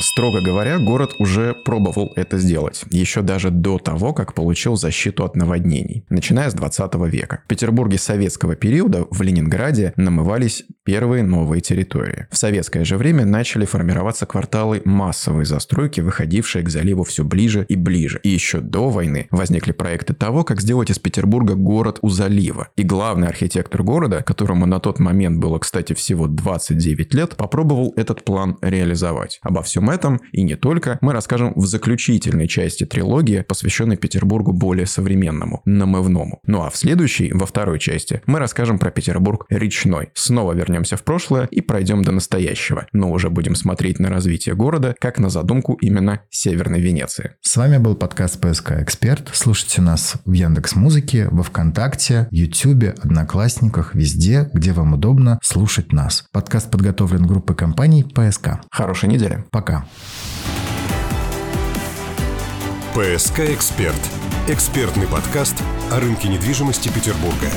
Строго 0.00 0.40
говоря, 0.40 0.78
город 0.78 1.14
уже 1.18 1.54
пробовал 1.54 2.12
это 2.16 2.38
сделать, 2.38 2.84
еще 2.90 3.22
даже 3.22 3.50
до 3.50 3.78
того, 3.78 4.12
как 4.12 4.34
получил 4.34 4.76
защиту 4.76 5.24
от 5.24 5.36
наводнений, 5.36 6.04
начиная 6.08 6.50
с 6.50 6.54
20 6.54 6.94
века. 7.06 7.40
В 7.44 7.48
Петербурге 7.48 7.98
советского 7.98 8.56
периода 8.56 9.06
в 9.10 9.22
Ленинграде 9.22 9.92
намывались 9.96 10.64
первые 10.84 11.22
новые 11.22 11.60
территории. 11.60 12.26
В 12.30 12.36
советское 12.36 12.84
же 12.84 12.96
время 12.96 13.24
начали 13.24 13.64
формироваться 13.64 14.26
кварталы 14.26 14.82
массовой 14.84 15.44
застройки, 15.44 16.00
выходившие 16.00 16.64
к 16.64 16.68
заливу 16.68 17.04
все 17.04 17.24
ближе 17.24 17.66
и 17.68 17.76
ближе. 17.76 18.20
И 18.22 18.28
еще 18.28 18.60
до 18.60 18.88
войны 18.88 19.26
возникли 19.30 19.72
проекты 19.72 20.14
того, 20.14 20.44
как 20.44 20.60
сделать 20.60 20.90
из 20.90 20.98
Петербурга 20.98 21.54
город 21.54 21.98
у 22.02 22.08
залива. 22.08 22.68
И 22.76 22.82
главный 22.82 23.28
архитектор 23.28 23.82
города, 23.82 24.22
которому 24.22 24.66
на 24.66 24.78
тот 24.78 25.00
момент 25.00 25.38
было, 25.38 25.58
кстати, 25.58 25.92
всего 25.92 26.28
29 26.28 27.14
лет, 27.14 27.36
попробовал 27.36 27.92
этот 27.96 28.24
план 28.24 28.56
реализовать. 28.60 29.40
Обо 29.42 29.62
всем 29.62 29.85
этом 29.90 30.20
и 30.32 30.42
не 30.42 30.56
только 30.56 30.98
мы 31.00 31.12
расскажем 31.12 31.52
в 31.54 31.66
заключительной 31.66 32.48
части 32.48 32.84
трилогии, 32.84 33.44
посвященной 33.46 33.96
Петербургу 33.96 34.52
более 34.52 34.86
современному, 34.86 35.62
намывному. 35.64 36.40
Ну 36.46 36.62
а 36.62 36.70
в 36.70 36.76
следующей, 36.76 37.32
во 37.32 37.46
второй 37.46 37.78
части, 37.78 38.22
мы 38.26 38.38
расскажем 38.38 38.78
про 38.78 38.90
Петербург 38.90 39.46
речной. 39.48 40.10
Снова 40.14 40.52
вернемся 40.52 40.96
в 40.96 41.02
прошлое 41.02 41.46
и 41.50 41.60
пройдем 41.60 42.02
до 42.02 42.12
настоящего, 42.12 42.86
но 42.92 43.10
уже 43.10 43.30
будем 43.30 43.54
смотреть 43.54 43.98
на 43.98 44.08
развитие 44.08 44.54
города, 44.54 44.94
как 44.98 45.18
на 45.18 45.30
задумку 45.30 45.74
именно 45.80 46.20
Северной 46.30 46.80
Венеции. 46.80 47.32
С 47.40 47.56
вами 47.56 47.78
был 47.78 47.94
подкаст 47.94 48.40
«ПСК 48.40 48.72
Эксперт». 48.72 49.30
Слушайте 49.32 49.82
нас 49.82 50.14
в 50.24 50.32
Яндекс 50.32 50.74
Музыке, 50.76 51.28
во 51.30 51.42
Вконтакте, 51.42 52.28
Ютубе, 52.30 52.94
Одноклассниках, 53.02 53.94
везде, 53.94 54.48
где 54.52 54.72
вам 54.72 54.94
удобно 54.94 55.38
слушать 55.42 55.92
нас. 55.92 56.24
Подкаст 56.32 56.70
подготовлен 56.70 57.26
группой 57.26 57.54
компаний 57.56 58.04
«ПСК». 58.04 58.60
Хорошей 58.70 59.08
недели. 59.08 59.44
Пока. 59.50 59.75
«ПСК 62.94 63.40
Эксперт»– 63.40 64.00
экспертный 64.48 65.06
подкаст 65.06 65.56
о 65.90 66.00
рынке 66.00 66.28
недвижимости 66.28 66.88
Петербурга. 66.88 67.50